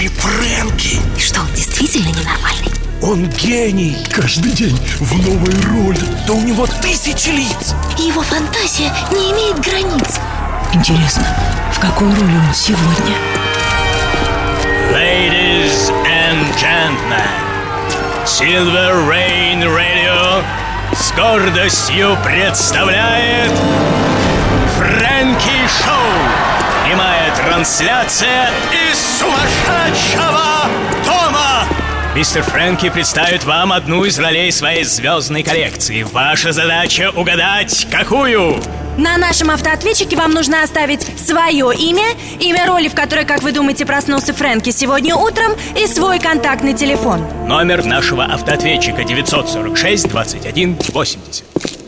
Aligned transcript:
Слушай, 0.00 0.08
Фрэнки! 0.16 0.98
Что, 1.18 1.40
он 1.42 1.52
действительно 1.54 2.08
ненормальный? 2.08 2.72
Он 3.02 3.28
гений! 3.28 3.98
Каждый 4.10 4.52
день 4.52 4.78
в 4.98 5.14
новой 5.18 5.52
роли 5.66 6.00
Да 6.26 6.32
у 6.32 6.40
него 6.40 6.66
тысячи 6.80 7.28
лиц 7.28 7.74
И 7.98 8.04
его 8.04 8.22
фантазия 8.22 8.90
не 9.12 9.32
имеет 9.32 9.60
границ 9.60 10.18
Интересно, 10.72 11.26
в 11.74 11.80
какой 11.80 12.08
роли 12.08 12.22
он 12.22 12.54
сегодня? 12.54 13.14
Ladies 14.90 15.92
and 16.06 16.46
gentlemen 16.56 17.28
Silver 18.24 19.06
Rain 19.06 19.64
Radio 19.64 20.42
с 20.94 21.12
гордостью 21.12 22.16
представляет 22.24 23.52
Фрэнки 24.78 25.68
Шоу 25.84 26.59
трансляция 27.50 28.48
из 28.70 29.18
сумасшедшего 29.18 30.68
дома 31.04 31.64
Мистер 32.14 32.44
Фрэнки 32.44 32.88
представит 32.90 33.42
вам 33.42 33.72
одну 33.72 34.04
из 34.04 34.20
ролей 34.20 34.52
своей 34.52 34.84
звездной 34.84 35.42
коллекции 35.42 36.04
Ваша 36.04 36.52
задача 36.52 37.10
угадать, 37.10 37.88
какую? 37.90 38.62
На 38.96 39.16
нашем 39.16 39.50
автоответчике 39.50 40.16
вам 40.16 40.30
нужно 40.32 40.62
оставить 40.62 41.04
свое 41.18 41.72
имя, 41.76 42.06
имя 42.38 42.66
роли, 42.66 42.86
в 42.86 42.94
которой, 42.94 43.24
как 43.24 43.42
вы 43.42 43.50
думаете, 43.50 43.84
проснулся 43.84 44.32
Фрэнки 44.32 44.70
сегодня 44.70 45.16
утром, 45.16 45.52
и 45.76 45.88
свой 45.88 46.20
контактный 46.20 46.74
телефон. 46.74 47.24
Номер 47.48 47.84
нашего 47.84 48.26
автоответчика 48.26 49.02
946 49.02 50.08
21 50.08 50.78
80. 50.92 51.79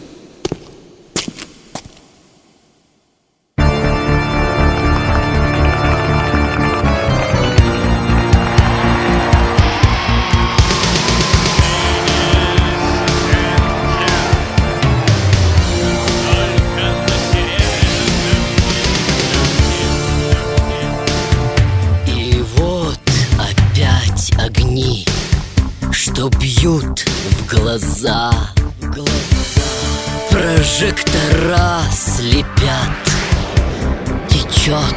Течет 34.63 34.95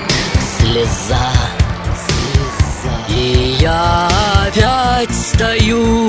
слеза. 0.59 1.31
И 3.09 3.57
я 3.59 4.07
опять 4.47 5.15
стою 5.15 6.07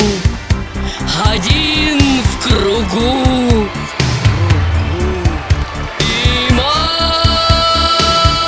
один 1.25 1.99
в 2.23 2.39
кругу. 2.47 3.67
И 6.01 6.53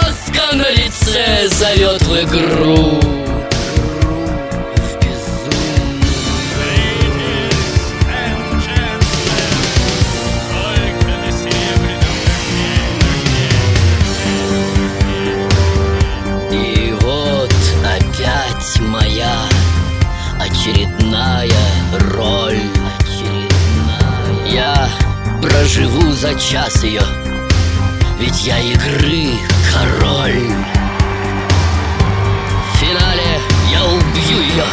маска 0.04 0.54
на 0.54 0.70
лице 0.70 1.48
зовет 1.48 2.02
в 2.02 2.14
игру. 2.24 3.00
Очередная 21.18 21.48
роль. 22.14 22.60
Очередная. 22.98 24.46
Я 24.46 24.88
проживу 25.42 26.12
за 26.12 26.34
час 26.38 26.82
ее, 26.82 27.02
ведь 28.18 28.44
я 28.44 28.58
игры 28.60 29.32
король. 29.72 30.50
В 32.72 32.76
финале 32.78 33.40
я 33.72 33.84
убью 33.84 34.40
ее, 34.40 34.64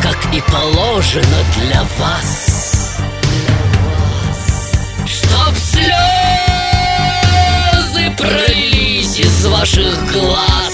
как 0.00 0.16
и 0.34 0.40
положено 0.50 1.44
для 1.56 1.82
вас. 1.98 2.98
Чтоб 5.06 5.56
слезы 5.56 5.94
пролились 8.16 9.18
из 9.18 9.46
ваших 9.46 10.12
глаз 10.12 10.71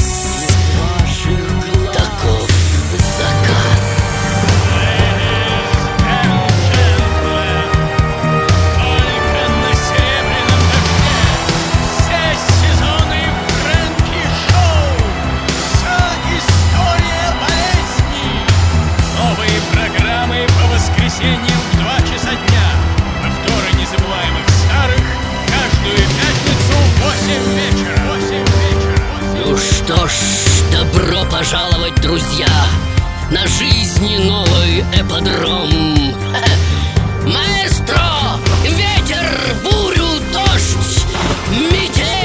что 29.89 30.07
ж, 30.07 30.13
добро 30.71 31.25
пожаловать, 31.31 31.95
друзья 32.03 32.47
На 33.31 33.47
жизни 33.47 34.19
новый 34.19 34.81
эподром. 34.93 36.15
Маэстро, 37.25 38.39
ветер, 38.65 39.55
бурю, 39.65 40.09
дождь 40.31 41.07
Метель 41.73 42.18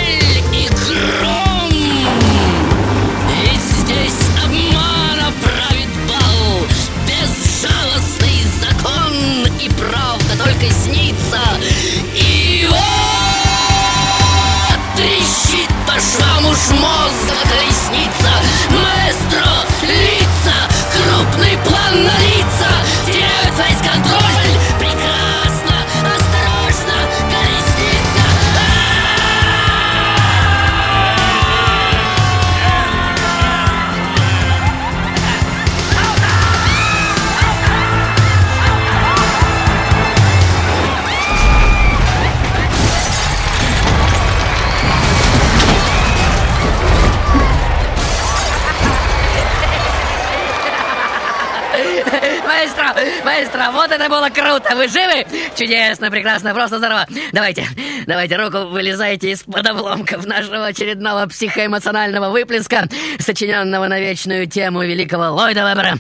маэстро, 53.64 53.72
вот 53.72 53.92
это 53.92 54.10
было 54.10 54.30
круто! 54.30 54.76
Вы 54.76 54.88
живы? 54.88 55.26
Чудесно, 55.56 56.12
прекрасно, 56.12 56.54
просто 56.54 56.78
здорово! 56.78 57.08
Давайте, 57.32 57.68
давайте 58.06 58.36
руку 58.36 58.70
вылезайте 58.70 59.32
из-под 59.32 59.68
обломков 59.68 60.26
нашего 60.26 60.68
очередного 60.68 61.28
психоэмоционального 61.28 62.30
выплеска, 62.30 62.88
сочиненного 63.20 63.88
на 63.88 64.00
вечную 64.00 64.48
тему 64.48 64.84
великого 64.84 65.32
Ллойда 65.32 65.70
Вебера. 65.70 65.98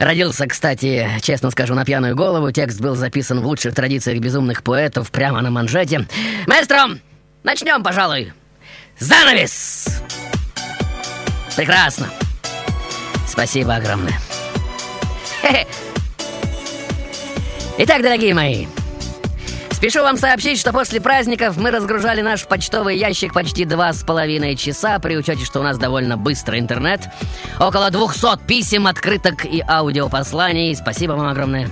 Родился, 0.00 0.46
кстати, 0.46 1.08
честно 1.22 1.50
скажу, 1.50 1.74
на 1.74 1.84
пьяную 1.84 2.16
голову. 2.16 2.50
Текст 2.50 2.80
был 2.80 2.94
записан 2.94 3.40
в 3.40 3.46
лучших 3.46 3.74
традициях 3.74 4.20
безумных 4.20 4.62
поэтов 4.62 5.10
прямо 5.10 5.40
на 5.40 5.50
манжете. 5.50 6.06
Маэстро, 6.46 6.98
начнем, 7.42 7.82
пожалуй. 7.82 8.32
Занавес! 8.98 10.02
Прекрасно. 11.56 12.08
Спасибо 13.26 13.76
огромное. 13.76 14.18
Хе-хе. 15.42 15.66
Итак, 17.76 18.02
дорогие 18.02 18.34
мои, 18.34 18.66
спешу 19.72 20.02
вам 20.02 20.16
сообщить, 20.16 20.60
что 20.60 20.72
после 20.72 21.00
праздников 21.00 21.56
мы 21.56 21.72
разгружали 21.72 22.20
наш 22.22 22.46
почтовый 22.46 22.96
ящик 22.96 23.34
почти 23.34 23.64
два 23.64 23.92
с 23.92 24.04
половиной 24.04 24.54
часа, 24.54 25.00
при 25.00 25.16
учете, 25.16 25.44
что 25.44 25.58
у 25.58 25.64
нас 25.64 25.76
довольно 25.76 26.16
быстрый 26.16 26.60
интернет. 26.60 27.00
Около 27.58 27.90
200 27.90 28.46
писем, 28.46 28.86
открыток 28.86 29.44
и 29.44 29.60
аудиопосланий. 29.66 30.76
Спасибо 30.76 31.12
вам 31.12 31.26
огромное. 31.26 31.68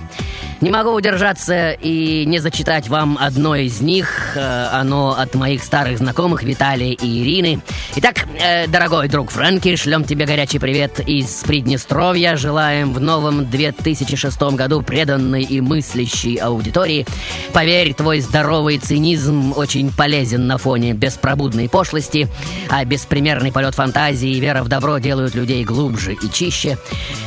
Не 0.63 0.71
могу 0.71 0.91
удержаться 0.91 1.71
и 1.71 2.23
не 2.25 2.39
зачитать 2.39 2.87
вам 2.87 3.17
одно 3.19 3.53
из 3.53 3.81
них. 3.81 4.37
Э, 4.37 4.69
оно 4.71 5.09
от 5.09 5.35
моих 5.35 5.61
старых 5.61 5.97
знакомых 5.97 6.43
Виталия 6.43 6.93
и 6.93 7.21
Ирины. 7.21 7.59
Итак, 7.97 8.25
э, 8.39 8.67
дорогой 8.67 9.09
друг 9.09 9.29
Фрэнки, 9.29 9.75
шлем 9.75 10.05
тебе 10.05 10.25
горячий 10.25 10.59
привет 10.59 11.01
из 11.01 11.43
Приднестровья. 11.43 12.37
Желаем 12.37 12.93
в 12.93 13.01
новом 13.01 13.49
2006 13.49 14.55
году 14.55 14.81
преданной 14.81 15.43
и 15.43 15.59
мыслящей 15.59 16.37
аудитории. 16.37 17.05
Поверь, 17.51 17.93
твой 17.93 18.21
здоровый 18.21 18.77
цинизм 18.77 19.51
очень 19.57 19.91
полезен 19.91 20.47
на 20.47 20.57
фоне 20.57 20.93
беспробудной 20.93 21.67
пошлости, 21.67 22.29
а 22.69 22.85
беспримерный 22.85 23.51
полет 23.51 23.75
фантазии 23.75 24.29
и 24.29 24.39
вера 24.39 24.63
в 24.63 24.69
добро 24.69 24.99
делают 24.99 25.35
людей 25.35 25.65
глубже 25.65 26.13
и 26.13 26.31
чище. 26.31 26.77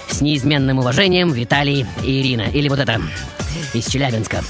С 0.09 0.23
неизменным 0.23 0.79
уважением, 0.79 1.33
Виталий 1.33 1.85
и 2.03 2.23
Ирина. 2.23 2.45
Или 2.51 2.71
вот 2.71 2.79
это, 2.79 2.99
из 3.73 3.87
Челябинска. 3.87 4.43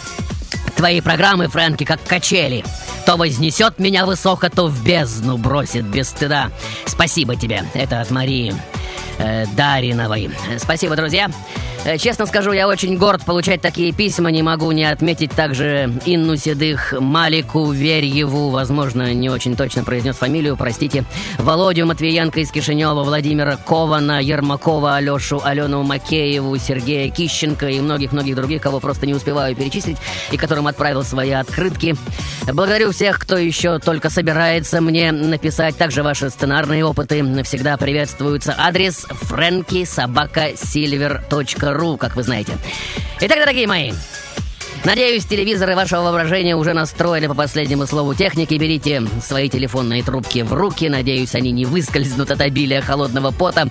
Твои 0.77 1.01
программы, 1.01 1.49
Фрэнки, 1.49 1.85
как 1.85 2.03
качели. 2.05 2.65
То 3.07 3.17
вознесет 3.17 3.79
меня 3.79 4.05
высоко, 4.05 4.49
то 4.49 4.67
в 4.67 4.85
бездну 4.85 5.39
бросит 5.39 5.85
без 5.85 6.09
стыда. 6.09 6.51
Спасибо 6.87 7.37
тебе. 7.37 7.65
Это 7.73 8.01
от 8.01 8.11
Марии 8.11 8.55
э, 9.19 9.47
Дариновой. 9.57 10.31
Спасибо, 10.59 10.97
друзья. 10.97 11.31
Э, 11.87 11.97
честно 11.99 12.27
скажу, 12.27 12.51
я 12.51 12.67
очень 12.67 12.99
горд 12.99 13.25
получать 13.25 13.61
такие 13.61 13.93
письма. 13.93 14.33
Не 14.33 14.43
могу 14.43 14.73
не 14.73 14.85
отметить 14.85 15.31
также 15.31 15.93
Инну 16.05 16.37
Седых, 16.37 16.93
Малику 16.99 17.71
Верьеву, 17.71 18.51
возможно, 18.51 19.15
не 19.15 19.31
очень 19.31 19.55
точно 19.55 19.85
произнес 19.85 20.17
фамилию, 20.17 20.57
простите, 20.57 21.05
Володю 21.39 21.87
Матвиенко 21.87 22.41
из 22.41 22.51
Кишинева, 22.51 23.05
Владимира 23.05 23.57
Кована, 23.57 24.21
Ермакова, 24.21 24.97
Алешу, 24.97 25.41
Алену 25.45 25.85
Макееву, 25.85 26.59
Сергея 26.59 27.09
Кищенко 27.09 27.69
и 27.69 27.79
многих-многих 27.79 28.35
других, 28.35 28.63
кого 28.63 28.81
просто 28.81 29.07
не 29.07 29.15
успеваю 29.15 29.55
перечислить, 29.55 29.99
и 30.33 30.37
которым 30.37 30.67
отправил 30.67 31.05
свои 31.05 31.31
открытки. 31.31 31.95
Благодарю 32.53 32.91
всех, 32.91 33.21
кто 33.21 33.37
еще 33.37 33.79
только 33.79 34.11
собирается 34.11 34.81
мне 34.81 35.13
написать. 35.13 35.77
Также 35.77 36.03
ваши 36.03 36.31
сценарные 36.31 36.85
опыты 36.85 37.23
всегда 37.45 37.77
приветствуются. 37.77 38.57
Адрес 38.59 39.07
frankysobakasilver.ru 39.31 41.76
ру, 41.77 41.97
как 41.97 42.17
вы 42.17 42.23
знаете. 42.23 42.59
Итак, 43.21 43.39
дорогие 43.39 43.67
мои, 43.67 43.93
Надеюсь, 44.87 45.25
телевизоры 45.25 45.75
вашего 45.75 46.03
воображения 46.03 46.55
уже 46.55 46.73
настроили 46.73 47.27
по 47.27 47.35
последнему 47.35 47.87
слову 47.87 48.15
техники. 48.15 48.55
Берите 48.55 49.03
свои 49.21 49.49
телефонные 49.49 50.05
трубки 50.05 50.43
в 50.43 50.53
руки. 50.53 50.89
Надеюсь, 50.89 51.35
они 51.35 51.51
не 51.51 51.65
выскользнут 51.65 52.31
от 52.31 52.41
обилия 52.41 52.81
холодного 52.83 53.33
пота, 53.33 53.69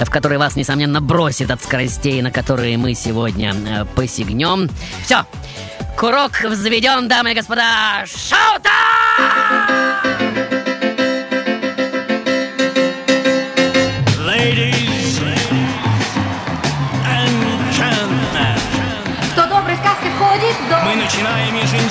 в 0.00 0.08
который 0.10 0.38
вас, 0.38 0.56
несомненно, 0.56 1.02
бросит 1.02 1.50
от 1.50 1.62
скоростей, 1.62 2.22
на 2.22 2.30
которые 2.30 2.78
мы 2.78 2.94
сегодня 2.94 3.52
э, 3.54 3.84
посягнем. 3.94 4.70
Все, 5.04 5.26
курок 5.98 6.42
взведен, 6.42 7.08
дамы 7.08 7.32
и 7.32 7.34
господа. 7.34 8.06
Шоу-тайм! 8.06 9.74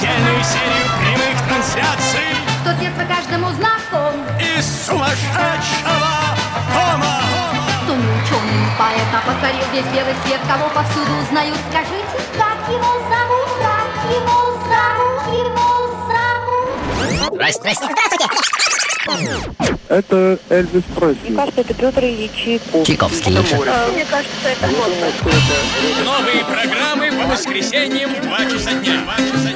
Еженедельную 0.03 0.43
серию 0.43 0.85
прямых 0.99 1.47
трансляций. 1.47 2.35
Кто 2.61 2.71
с 2.71 2.77
детства 2.79 3.05
каждому 3.07 3.49
знаком. 3.53 4.13
Из 4.39 4.85
сумасшедшего 4.85 6.35
дома. 6.73 7.21
Кто 7.83 7.95
не 7.95 8.03
ученый, 8.03 8.57
не 8.59 8.71
поэт, 8.77 9.09
а 9.13 9.21
покорил 9.25 9.65
весь 9.71 9.85
белый 9.93 10.15
свет, 10.25 10.41
кого 10.47 10.69
повсюду 10.69 11.11
узнают. 11.23 11.57
Скажите, 11.69 12.17
как 12.37 12.59
его 12.67 12.91
зовут, 13.07 13.49
как 13.63 13.91
его 14.11 14.39
зовут, 14.67 15.23
его 15.31 15.67
зовут. 16.07 17.33
Здрасте, 17.33 17.73
здрасте. 17.73 18.53
Это 19.89 20.39
Эльвис 20.49 20.83
Пресли. 20.95 21.29
Мне 21.29 21.37
кажется, 21.37 21.61
это 21.61 21.73
Петр 21.73 22.03
Ильич 22.03 22.31
Чайковский. 22.85 23.37
А, 23.37 23.91
мне 23.91 24.05
кажется, 24.05 24.49
это 24.49 24.67
Моцарт. 24.67 26.05
Новые 26.05 26.45
программы 26.45 27.11
по 27.11 27.27
воскресеньям 27.29 28.15
в 28.15 28.21
2 28.21 28.45
часа 28.45 28.73
дня. 28.73 29.01
2 29.03 29.15
часа 29.17 29.52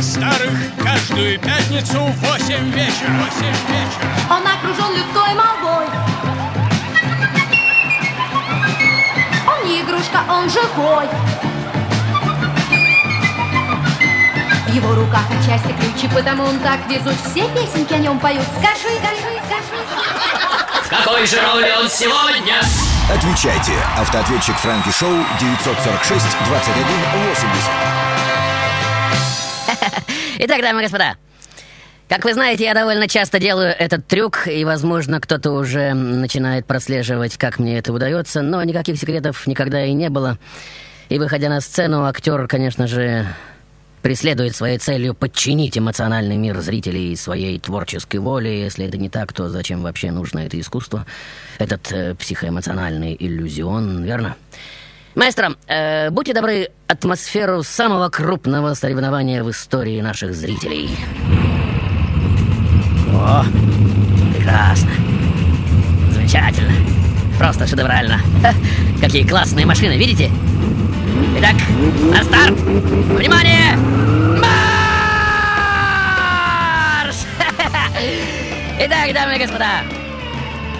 незабываемых 0.00 0.04
старых 0.04 0.52
каждую 0.82 1.38
пятницу 1.38 1.98
в 1.98 2.16
8 2.16 2.70
вечера. 2.72 3.10
8 3.10 3.46
вечера. 3.68 4.10
Он 4.30 4.46
окружен 4.46 4.96
людской 4.96 5.34
молвой. 5.34 5.86
Он 9.46 9.68
не 9.68 9.80
игрушка, 9.82 10.22
он 10.28 10.48
живой. 10.48 11.06
В 14.66 14.74
его 14.74 14.94
руках 14.94 15.24
отчасти 15.30 15.74
ключи, 15.80 16.08
потому 16.14 16.44
он 16.44 16.58
так 16.60 16.80
везут. 16.88 17.16
Все 17.30 17.48
песенки 17.48 17.92
о 17.92 17.98
нем 17.98 18.18
поют. 18.18 18.44
Скажи, 18.58 18.96
скажи, 18.98 19.40
скажи. 19.46 20.84
В 20.84 20.88
какой 20.88 21.26
же 21.26 21.40
роли 21.40 21.70
он 21.80 21.88
сегодня? 21.88 22.60
Отвечайте. 23.12 23.72
Автоответчик 23.98 24.56
Франки 24.56 24.90
Шоу 24.90 25.16
946 25.40 26.26
21 26.46 26.86
80. 27.30 28.39
Итак, 30.38 30.62
дамы 30.62 30.80
и 30.80 30.82
господа, 30.84 31.16
как 32.08 32.24
вы 32.24 32.34
знаете, 32.34 32.64
я 32.64 32.74
довольно 32.74 33.08
часто 33.08 33.38
делаю 33.38 33.74
этот 33.78 34.06
трюк, 34.06 34.48
и, 34.48 34.64
возможно, 34.64 35.20
кто-то 35.20 35.52
уже 35.52 35.94
начинает 35.94 36.66
прослеживать, 36.66 37.36
как 37.36 37.58
мне 37.58 37.78
это 37.78 37.92
удается, 37.92 38.42
но 38.42 38.62
никаких 38.64 38.98
секретов 38.98 39.46
никогда 39.46 39.84
и 39.84 39.92
не 39.92 40.10
было. 40.10 40.38
И, 41.08 41.18
выходя 41.18 41.48
на 41.48 41.60
сцену, 41.60 42.04
актер, 42.04 42.46
конечно 42.48 42.86
же, 42.86 43.26
преследует 44.02 44.56
своей 44.56 44.78
целью 44.78 45.14
подчинить 45.14 45.76
эмоциональный 45.76 46.36
мир 46.36 46.58
зрителей 46.60 47.14
своей 47.16 47.58
творческой 47.58 48.16
воле. 48.16 48.60
Если 48.60 48.86
это 48.86 48.96
не 48.96 49.08
так, 49.08 49.32
то 49.32 49.48
зачем 49.48 49.82
вообще 49.82 50.10
нужно 50.10 50.40
это 50.40 50.58
искусство? 50.58 51.06
Этот 51.58 51.92
э, 51.92 52.14
психоэмоциональный 52.14 53.16
иллюзион, 53.18 54.02
верно? 54.04 54.36
Маэстро, 55.16 55.56
э, 55.66 56.10
будьте 56.10 56.32
добры, 56.32 56.68
атмосферу 56.86 57.64
самого 57.64 58.08
крупного 58.10 58.74
соревнования 58.74 59.42
в 59.42 59.50
истории 59.50 60.00
наших 60.00 60.34
зрителей. 60.34 60.88
О, 63.12 63.42
прекрасно. 64.36 64.90
Замечательно. 66.12 66.72
Просто 67.38 67.66
шедеврально. 67.66 68.20
Ха, 68.40 68.54
какие 69.00 69.26
классные 69.26 69.66
машины, 69.66 69.98
видите? 69.98 70.30
Итак, 71.38 71.56
на 72.12 72.22
старт! 72.22 72.54
Внимание! 72.54 73.76
Марш! 74.40 75.56
Итак, 78.78 79.12
дамы 79.12 79.36
и 79.36 79.40
господа, 79.40 79.82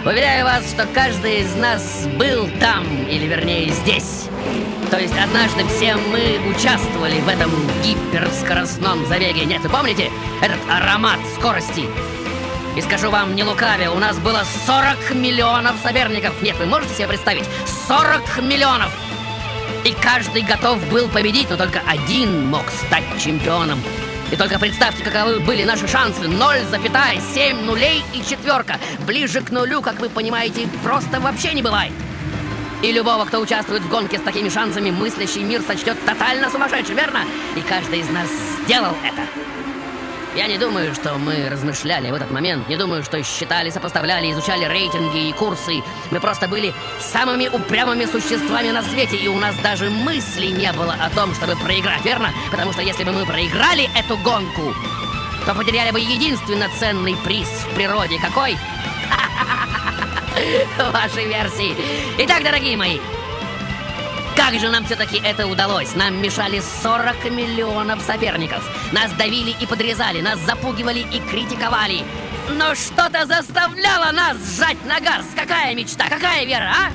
уверяю 0.05 0.45
вас, 0.45 0.69
что 0.71 0.87
каждый 0.87 1.41
из 1.41 1.55
нас 1.57 2.07
был 2.19 2.49
там, 2.59 2.85
или 3.07 3.27
вернее 3.27 3.71
здесь. 3.71 4.29
То 4.91 4.99
есть 4.99 5.15
однажды 5.17 5.65
все 5.67 5.95
мы 5.95 6.41
участвовали 6.51 7.21
в 7.21 7.29
этом 7.29 7.51
гиперскоростном 7.85 9.07
забеге. 9.07 9.45
Нет, 9.45 9.63
вы 9.63 9.69
помните 9.69 10.11
этот 10.43 10.59
аромат 10.69 11.19
скорости? 11.39 11.85
И 12.77 12.81
скажу 12.81 13.11
вам, 13.11 13.35
не 13.35 13.45
лукавя, 13.45 13.91
у 13.91 13.99
нас 13.99 14.19
было 14.19 14.43
40 14.67 15.15
миллионов 15.15 15.77
соперников. 15.83 16.41
Нет, 16.43 16.57
вы 16.59 16.67
можете 16.67 16.95
себе 16.95 17.09
представить? 17.09 17.45
40 17.89 18.43
миллионов! 18.43 18.93
И 19.85 19.93
каждый 19.93 20.43
готов 20.43 20.79
был 20.91 21.09
победить, 21.09 21.49
но 21.51 21.57
только 21.57 21.81
один 21.87 22.47
мог 22.47 22.65
стать 22.87 23.05
чемпионом. 23.19 23.81
И 24.31 24.37
только 24.37 24.59
представьте, 24.59 25.03
каковы 25.03 25.41
были 25.41 25.65
наши 25.65 25.89
шансы. 25.89 26.23
0,7 26.23 27.65
нулей 27.65 28.05
и 28.15 28.23
четверка. 28.23 28.79
Ближе 29.07 29.41
к 29.41 29.51
нулю, 29.51 29.83
как 29.83 29.99
вы 29.99 30.09
понимаете, 30.09 30.69
просто 30.85 31.19
вообще 31.21 31.53
не 31.53 31.63
бывает. 31.63 31.93
И 32.83 32.93
любого, 32.93 33.25
кто 33.25 33.41
участвует 33.41 33.83
в 33.83 33.89
гонке 33.89 34.19
с 34.19 34.23
такими 34.23 34.49
шансами, 34.49 34.91
мыслящий 34.91 35.43
мир 35.43 35.63
сочтет 35.67 36.03
тотально 36.07 36.49
сумасшедшим, 36.49 36.97
верно? 36.97 37.25
И 37.57 37.61
каждый 37.61 38.01
из 38.01 38.09
нас 38.09 38.29
сделал 38.65 38.95
это. 39.05 39.60
Я 40.37 40.47
не 40.47 40.59
думаю, 40.59 40.95
что 40.95 41.19
мы 41.19 41.49
размышляли 41.49 42.11
в 42.11 42.15
этот 42.15 42.31
момент, 42.31 42.69
не 42.69 42.77
думаю, 42.77 43.03
что 43.03 43.21
считали, 43.25 43.69
сопоставляли, 43.71 44.31
изучали 44.31 44.65
рейтинги 44.65 45.29
и 45.29 45.33
курсы. 45.33 45.83
Мы 46.13 46.21
просто 46.21 46.47
были 46.47 46.73
самыми 47.01 47.49
упрямыми 47.49 48.05
существами 48.05 48.71
на 48.71 48.83
свете, 48.83 49.17
и 49.17 49.27
у 49.27 49.37
нас 49.37 49.57
даже 49.57 49.91
мысли 49.91 50.47
не 50.47 50.73
было 50.73 50.95
о 50.95 51.11
том, 51.11 51.35
чтобы 51.35 51.57
проиграть, 51.57 52.05
верно? 52.05 52.31
Потому 52.53 52.73
что 52.73 52.83
если 52.83 53.03
бы 53.03 53.11
мы 53.11 53.27
проиграли 53.27 53.91
эту 53.99 54.17
гонку, 54.19 54.73
то 55.47 55.55
потеряли 55.55 55.91
бы 55.91 55.99
единственно 55.99 56.69
ценный 56.79 57.17
приз 57.25 57.49
в 57.49 57.75
природе. 57.75 58.21
Какой? 58.21 58.57
Ваши 60.93 61.25
версии. 61.27 61.77
Итак, 62.19 62.45
дорогие 62.45 62.77
мои, 62.77 63.01
как 64.37 64.55
же 64.59 64.69
нам 64.69 64.85
все-таки 64.85 65.21
это 65.25 65.47
удалось? 65.47 65.95
Нам 65.95 66.21
мешали 66.21 66.63
40 66.83 67.31
миллионов 67.31 68.01
соперников. 68.03 68.63
Нас 68.93 69.13
давили 69.13 69.55
и 69.61 69.67
подрезали, 69.67 70.21
нас 70.21 70.39
запугивали 70.41 71.01
и 71.01 71.21
критиковали. 71.21 72.05
Но 72.51 72.75
что-то 72.75 73.27
заставляло 73.27 74.13
нас 74.13 74.37
сжать 74.57 74.85
на 74.85 75.01
газ. 75.01 75.25
Какая 75.37 75.75
мечта, 75.75 76.09
какая 76.09 76.45
вера, 76.45 76.71
а? 76.71 76.91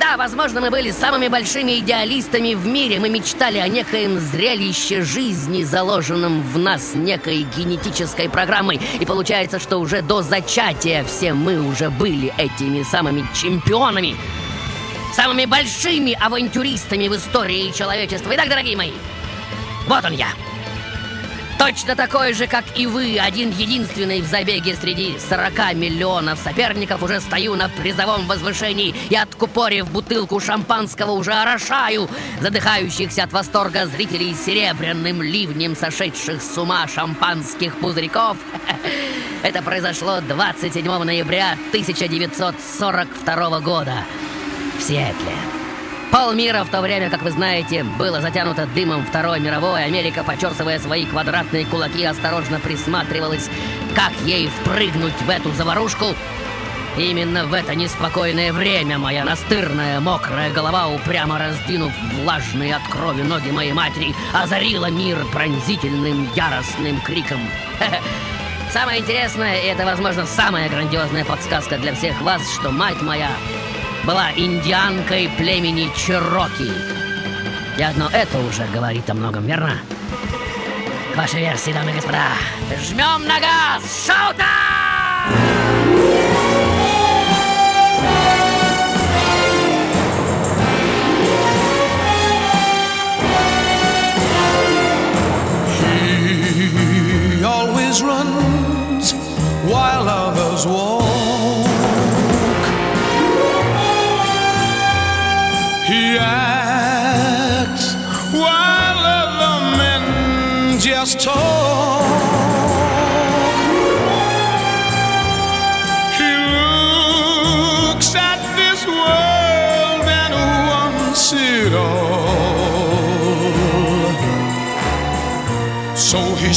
Да, 0.00 0.16
возможно, 0.16 0.60
мы 0.60 0.70
были 0.70 0.92
самыми 0.92 1.28
большими 1.28 1.78
идеалистами 1.80 2.54
в 2.54 2.66
мире. 2.66 3.00
Мы 3.00 3.08
мечтали 3.08 3.58
о 3.58 3.66
некоем 3.66 4.20
зрелище 4.20 5.02
жизни, 5.02 5.64
заложенном 5.64 6.42
в 6.42 6.58
нас 6.58 6.94
некой 6.94 7.46
генетической 7.56 8.28
программой. 8.28 8.80
И 9.00 9.04
получается, 9.04 9.58
что 9.58 9.78
уже 9.78 10.02
до 10.02 10.22
зачатия 10.22 11.02
все 11.04 11.34
мы 11.34 11.60
уже 11.60 11.90
были 11.90 12.32
этими 12.38 12.84
самыми 12.84 13.26
чемпионами. 13.34 14.16
Самыми 15.12 15.46
большими 15.46 16.12
авантюристами 16.12 17.08
в 17.08 17.16
истории 17.16 17.72
человечества. 17.72 18.32
Итак, 18.34 18.48
дорогие 18.48 18.76
мои, 18.76 18.92
вот 19.86 20.04
он 20.04 20.12
я. 20.12 20.28
Точно 21.58 21.96
такой 21.96 22.34
же, 22.34 22.46
как 22.46 22.64
и 22.76 22.86
вы, 22.86 23.18
один 23.18 23.50
единственный 23.50 24.20
в 24.20 24.26
забеге 24.26 24.76
среди 24.76 25.16
40 25.18 25.74
миллионов 25.74 26.38
соперников, 26.38 27.02
уже 27.02 27.20
стою 27.20 27.56
на 27.56 27.68
призовом 27.68 28.28
возвышении 28.28 28.94
и, 29.10 29.16
откупорив 29.16 29.90
бутылку 29.90 30.38
шампанского, 30.38 31.10
уже 31.12 31.32
орошаю 31.32 32.08
задыхающихся 32.40 33.24
от 33.24 33.32
восторга 33.32 33.86
зрителей 33.86 34.34
серебряным 34.34 35.20
ливнем 35.20 35.74
сошедших 35.74 36.40
с 36.40 36.56
ума 36.56 36.86
шампанских 36.86 37.76
пузырьков. 37.78 38.36
Это 39.42 39.60
произошло 39.60 40.20
27 40.20 40.84
ноября 41.02 41.54
1942 41.72 43.60
года 43.60 44.04
в 44.78 44.82
Сиэтле. 44.82 45.32
Полмира 46.10 46.64
в 46.64 46.70
то 46.70 46.80
время, 46.80 47.10
как 47.10 47.22
вы 47.22 47.30
знаете, 47.30 47.84
было 47.84 48.20
затянуто 48.22 48.66
дымом 48.66 49.04
Второй 49.04 49.40
мировой. 49.40 49.84
Америка, 49.84 50.24
почесывая 50.24 50.78
свои 50.78 51.04
квадратные 51.04 51.66
кулаки, 51.66 52.04
осторожно 52.04 52.60
присматривалась, 52.60 53.50
как 53.94 54.12
ей 54.24 54.48
впрыгнуть 54.48 55.20
в 55.20 55.28
эту 55.28 55.52
заварушку. 55.52 56.14
Именно 56.96 57.46
в 57.46 57.52
это 57.52 57.74
неспокойное 57.74 58.52
время 58.52 58.98
моя 58.98 59.24
настырная, 59.24 60.00
мокрая 60.00 60.50
голова, 60.50 60.88
упрямо 60.88 61.38
раздвинув 61.38 61.92
влажные 62.14 62.74
от 62.74 62.82
крови 62.88 63.22
ноги 63.22 63.50
моей 63.50 63.72
матери, 63.72 64.14
озарила 64.32 64.90
мир 64.90 65.18
пронзительным, 65.30 66.28
яростным 66.34 67.00
криком. 67.02 67.40
Самое 68.72 69.00
интересное, 69.00 69.62
и 69.62 69.66
это, 69.66 69.84
возможно, 69.84 70.26
самая 70.26 70.68
грандиозная 70.68 71.24
подсказка 71.24 71.78
для 71.78 71.94
всех 71.94 72.20
вас, 72.22 72.42
что 72.52 72.70
мать 72.70 73.00
моя 73.00 73.30
была 74.08 74.32
индианкой 74.34 75.28
племени 75.36 75.90
Чероки. 75.94 76.72
И 77.76 77.82
одно 77.82 78.08
это 78.10 78.38
уже 78.38 78.64
говорит 78.72 79.08
о 79.10 79.12
многом, 79.12 79.44
верно? 79.44 79.76
К 81.12 81.16
вашей 81.18 81.40
версии, 81.40 81.72
дамы 81.72 81.90
и 81.90 81.94
господа, 81.94 82.28
жмем 82.88 83.26
на 83.26 83.38
газ! 83.38 84.06
Шоу-тайм! 84.06 84.48
Runs 98.00 99.12
while 99.64 100.08
others 100.08 100.66
walk. 100.66 100.97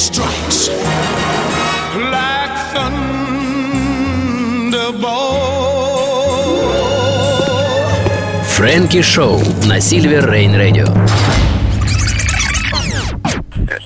Strikes 0.02 0.70
like 2.12 2.58
thunderbolt. 7.52 8.46
Фрэнки 8.56 9.02
Шоу 9.02 9.40
на 9.68 9.80
Сильвер 9.80 10.30
Рейн 10.30 10.56
Радио. 10.56 10.86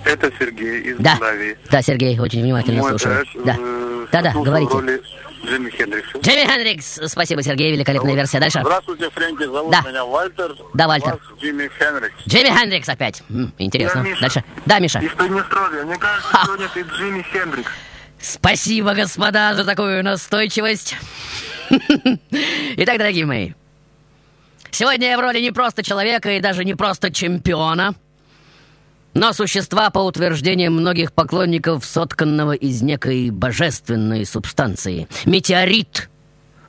Это 0.05 0.31
Сергей 0.39 0.81
из 0.91 0.97
Да, 0.99 1.11
Молдавии. 1.15 1.57
да, 1.69 1.81
Сергей, 1.81 2.17
очень 2.19 2.41
внимательно 2.43 2.81
Мой 2.81 2.89
слушаю. 2.91 3.25
брат, 3.35 3.45
Да, 3.45 3.55
э, 3.59 4.05
да, 4.11 4.21
да, 4.21 4.31
говорите. 4.31 4.71
роли 4.73 5.01
Джимми 5.45 5.69
Хендрикса. 5.69 6.17
Джимми 6.19 6.45
Хендрикс, 6.45 6.99
спасибо, 7.07 7.41
Сергей, 7.43 7.71
великолепная 7.71 8.15
версия. 8.15 8.39
Дальше. 8.39 8.59
Здравствуйте, 8.61 9.09
Фрэнки, 9.09 9.43
зовут 9.43 9.71
Да. 9.71 9.81
меня 9.89 10.05
Вальтер. 10.05 10.55
Да, 10.73 10.87
Вальтер. 10.87 11.11
Вас 11.13 11.19
Джимми 11.41 11.69
Хендрикс. 11.79 12.15
Джимми 12.27 12.49
Хендрикс 12.57 12.89
опять. 12.89 13.23
М, 13.29 13.53
интересно. 13.57 13.99
Я 13.99 14.03
Миша. 14.05 14.21
Дальше. 14.21 14.43
Да, 14.65 14.79
Миша. 14.79 14.99
Из 14.99 15.11
Приднестровья. 15.11 15.83
Мне 15.83 15.97
кажется, 15.97 16.27
Ха. 16.29 16.45
сегодня 16.45 16.67
ты 16.73 16.81
Джимми 16.81 17.21
Хендрикс. 17.31 17.71
Спасибо, 18.19 18.93
господа, 18.93 19.53
за 19.53 19.65
такую 19.65 20.03
настойчивость. 20.03 20.95
Итак, 22.77 22.97
дорогие 22.97 23.25
мои, 23.25 23.51
сегодня 24.71 25.09
я 25.09 25.17
в 25.17 25.21
роли 25.21 25.39
не 25.39 25.51
просто 25.51 25.83
человека 25.83 26.31
и 26.31 26.39
даже 26.39 26.63
не 26.65 26.75
просто 26.75 27.11
чемпиона, 27.11 27.95
но 29.15 29.31
существа, 29.33 29.89
по 29.89 29.99
утверждениям 29.99 30.73
многих 30.73 31.13
поклонников, 31.13 31.85
сотканного 31.85 32.51
из 32.51 32.81
некой 32.81 33.31
божественной 33.31 34.25
субстанции. 34.25 35.07
Метеорит, 35.23 36.09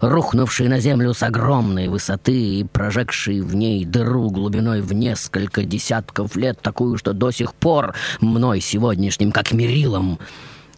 рухнувший 0.00 0.68
на 0.68 0.78
Землю 0.78 1.12
с 1.12 1.22
огромной 1.24 1.88
высоты 1.88 2.32
и 2.32 2.64
прожегший 2.64 3.40
в 3.40 3.54
ней 3.56 3.84
дыру 3.84 4.30
глубиной 4.30 4.80
в 4.80 4.92
несколько 4.92 5.64
десятков 5.64 6.36
лет, 6.36 6.60
такую, 6.62 6.96
что 6.98 7.12
до 7.12 7.32
сих 7.32 7.52
пор 7.52 7.94
мной 8.20 8.60
сегодняшним, 8.60 9.32
как 9.32 9.52
мерилом, 9.52 10.20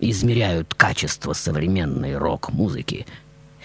измеряют 0.01 0.75
качество 0.75 1.35
современной 1.35 2.17
рок-музыки. 2.17 3.07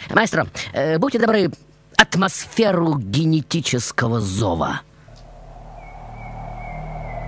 Маэстро, 0.09 0.47
э, 0.73 0.97
будьте 0.97 1.19
добры, 1.19 1.51
атмосферу 1.95 2.97
генетического 2.97 4.19
зова. 4.19 4.81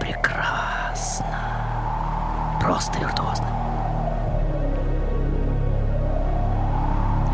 Прекрасно. 0.05 1.25
Просто 2.61 2.99
виртуозно. 2.99 3.47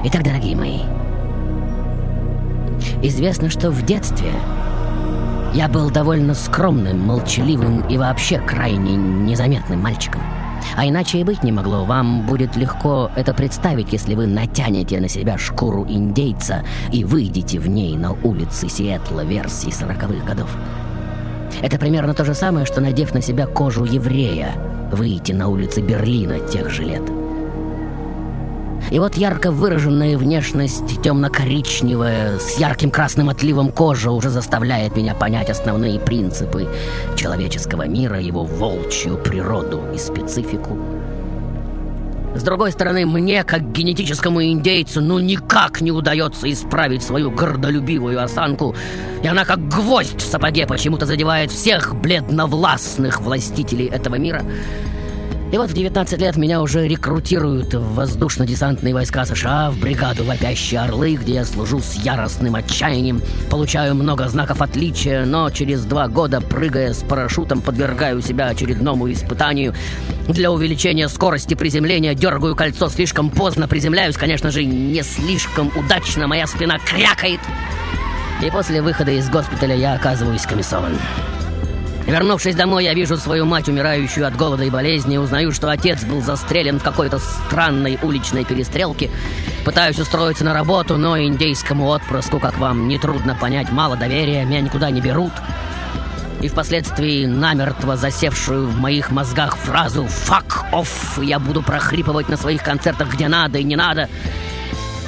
Итак, 0.06 0.24
дорогие 0.24 0.56
мои, 0.56 0.80
известно, 3.04 3.50
что 3.50 3.72
в 3.72 3.86
детстве 3.86 4.32
я 5.54 5.68
был 5.68 5.90
довольно 5.90 6.34
скромным, 6.34 7.06
молчаливым 7.06 7.82
и 7.90 7.98
вообще 7.98 8.40
крайне 8.40 8.96
незаметным 8.96 9.82
мальчиком. 9.82 10.22
А 10.78 10.88
иначе 10.88 11.20
и 11.20 11.24
быть 11.26 11.44
не 11.44 11.52
могло. 11.52 11.84
Вам 11.84 12.26
будет 12.26 12.56
легко 12.56 13.12
это 13.18 13.34
представить, 13.34 13.92
если 13.92 14.16
вы 14.16 14.28
натянете 14.28 15.02
на 15.02 15.10
себя 15.10 15.38
шкуру 15.38 15.86
индейца 15.90 16.64
и 16.94 17.04
выйдете 17.04 17.60
в 17.60 17.68
ней 17.68 17.98
на 17.98 18.14
улицы 18.14 18.70
Сиэтла 18.70 19.26
версии 19.26 19.72
сороковых 19.72 20.24
годов. 20.24 20.56
Это 21.62 21.78
примерно 21.78 22.14
то 22.14 22.26
же 22.26 22.34
самое, 22.34 22.66
что 22.66 22.82
надев 22.82 23.14
на 23.14 23.22
себя 23.22 23.46
кожу 23.46 23.86
еврея, 23.86 24.54
выйти 24.92 25.32
на 25.32 25.48
улицы 25.48 25.82
Берлина 25.82 26.40
тех 26.40 26.70
же 26.70 26.84
лет. 26.84 27.04
И 28.90 29.00
вот 29.00 29.16
ярко 29.16 29.52
выраженная 29.52 30.18
внешность, 30.18 31.02
темно-коричневая, 31.02 32.40
с 32.40 32.58
ярким 32.58 32.92
красным 32.92 33.30
отливом 33.30 33.72
кожа 33.72 34.12
уже 34.12 34.30
заставляет 34.30 34.98
меня 34.98 35.16
понять 35.16 35.50
основные 35.50 36.00
принципы 36.00 36.68
человеческого 37.16 37.88
мира, 37.88 38.20
его 38.20 38.44
волчью 38.44 39.18
природу 39.18 39.82
и 39.94 39.98
специфику. 39.98 40.78
С 42.34 42.44
другой 42.44 42.72
стороны, 42.72 43.06
мне, 43.06 43.44
как 43.44 43.72
генетическому 43.72 44.44
индейцу, 44.44 45.02
ну 45.02 45.20
никак 45.20 45.82
не 45.82 45.92
удается 45.92 46.52
исправить 46.52 47.04
свою 47.04 47.30
гордолюбивую 47.30 48.24
осанку, 48.24 48.74
и 49.22 49.28
она 49.28 49.44
как 49.44 49.68
гвоздь 49.68 50.22
в 50.22 50.26
сапоге 50.26 50.66
почему-то 50.66 51.06
задевает 51.06 51.52
всех 51.52 51.94
бледновластных 51.96 53.22
властителей 53.22 53.88
этого 53.88 54.16
мира. 54.16 54.44
И 55.52 55.58
вот 55.58 55.70
в 55.70 55.74
19 55.74 56.20
лет 56.22 56.38
меня 56.38 56.62
уже 56.62 56.88
рекрутируют 56.88 57.74
в 57.74 57.96
воздушно-десантные 57.96 58.94
войска 58.94 59.26
США, 59.26 59.70
в 59.72 59.80
бригаду 59.80 60.24
«Вопящие 60.24 60.80
орлы», 60.80 61.16
где 61.16 61.34
я 61.34 61.46
служу 61.46 61.82
с 61.82 61.96
яростным 61.96 62.56
отчаянием, 62.56 63.22
получаю 63.50 63.96
много 63.96 64.30
знаков 64.30 64.62
отличия, 64.62 65.26
но 65.26 65.50
через 65.50 65.84
два 65.84 66.08
года, 66.08 66.40
прыгая 66.40 66.94
с 66.94 67.04
парашютом, 67.04 67.60
подвергаю 67.60 68.22
себя 68.22 68.48
очередному 68.48 69.12
испытанию. 69.12 69.76
Для 70.30 70.52
увеличения 70.52 71.10
скорости 71.10 71.54
приземления 71.54 72.14
дергаю 72.14 72.56
кольцо 72.56 72.88
слишком 72.88 73.30
поздно, 73.30 73.68
приземляюсь, 73.68 74.16
конечно 74.16 74.52
же, 74.52 74.64
не 74.64 75.04
слишком 75.04 75.70
удачно, 75.76 76.28
моя 76.28 76.48
спина 76.48 76.80
крякает. 76.80 77.42
И 78.42 78.50
после 78.50 78.82
выхода 78.82 79.12
из 79.12 79.30
госпиталя 79.30 79.76
я 79.76 79.96
оказываюсь 79.96 80.44
комиссован. 80.44 80.94
Вернувшись 82.06 82.56
домой, 82.56 82.86
я 82.86 82.94
вижу 82.94 83.16
свою 83.18 83.46
мать, 83.46 83.70
умирающую 83.70 84.28
от 84.28 84.36
голода 84.36 84.64
и 84.64 84.70
болезни, 84.70 85.18
узнаю, 85.18 85.52
что 85.52 85.70
отец 85.70 86.04
был 86.04 86.22
застрелен 86.22 86.80
в 86.80 86.84
какой-то 86.84 87.20
странной 87.20 88.00
уличной 88.02 88.44
перестрелке. 88.44 89.10
Пытаюсь 89.64 90.00
устроиться 90.00 90.44
на 90.44 90.54
работу, 90.54 90.98
но 90.98 91.18
индейскому 91.18 91.88
отпрыску, 91.88 92.40
как 92.40 92.58
вам 92.58 92.88
нетрудно 92.88 93.36
понять, 93.36 93.72
мало 93.72 93.96
доверия, 93.96 94.44
меня 94.46 94.62
никуда 94.62 94.90
не 94.90 95.00
берут. 95.00 95.32
И 96.42 96.48
впоследствии 96.48 97.28
намертво 97.28 97.96
засевшую 97.96 98.68
в 98.68 98.80
моих 98.80 99.12
мозгах 99.12 99.56
фразу 99.58 100.06
«fuck 100.06 100.72
off» 100.74 101.24
я 101.24 101.38
буду 101.38 101.62
прохрипывать 101.62 102.30
на 102.30 102.38
своих 102.38 102.64
концертах 102.64 103.14
где 103.14 103.28
надо 103.28 103.60
и 103.60 103.64
не 103.64 103.76
надо. 103.76 104.10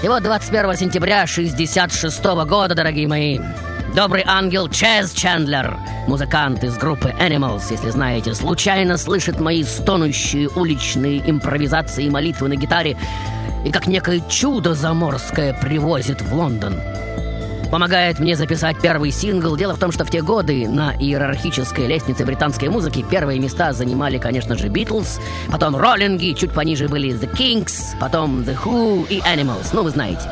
И 0.04 0.08
вот 0.08 0.22
21 0.22 0.76
сентября 0.78 1.26
66 1.26 2.24
года, 2.24 2.76
дорогие 2.76 3.08
мои, 3.08 3.40
Добрый 3.96 4.24
ангел 4.26 4.70
Чез 4.70 5.12
Чендлер, 5.14 5.78
музыкант 6.08 6.64
из 6.64 6.78
группы 6.78 7.14
Animals, 7.20 7.66
если 7.70 7.92
знаете, 7.92 8.34
случайно 8.34 8.98
слышит 8.98 9.40
мои 9.40 9.64
стонущие 9.64 10.50
уличные 10.50 11.22
импровизации 11.30 12.06
и 12.06 12.10
молитвы 12.10 12.48
на 12.48 12.56
гитаре 12.56 12.98
и 13.64 13.72
как 13.72 13.86
некое 13.86 14.22
чудо 14.28 14.74
заморское 14.74 15.54
привозит 15.54 16.24
в 16.24 16.34
Лондон. 16.34 16.74
Помогает 17.70 18.18
мне 18.18 18.36
записать 18.36 18.82
первый 18.82 19.12
сингл. 19.12 19.56
Дело 19.56 19.76
в 19.76 19.80
том, 19.80 19.92
что 19.92 20.06
в 20.06 20.10
те 20.10 20.24
годы 20.24 20.68
на 20.68 20.96
иерархической 20.96 21.86
лестнице 21.86 22.26
британской 22.26 22.70
музыки 22.70 23.06
первые 23.08 23.40
места 23.40 23.74
занимали, 23.74 24.18
конечно 24.18 24.56
же, 24.56 24.70
Beatles, 24.70 25.22
потом 25.52 25.76
Роллинги, 25.76 26.34
чуть 26.34 26.52
пониже 26.52 26.88
были 26.88 27.12
The 27.14 27.32
Kinks, 27.32 27.96
потом 28.00 28.40
The 28.40 28.58
Who 28.64 29.08
и 29.08 29.20
Animals, 29.20 29.70
ну 29.72 29.84
вы 29.84 29.92
знаете. 29.92 30.28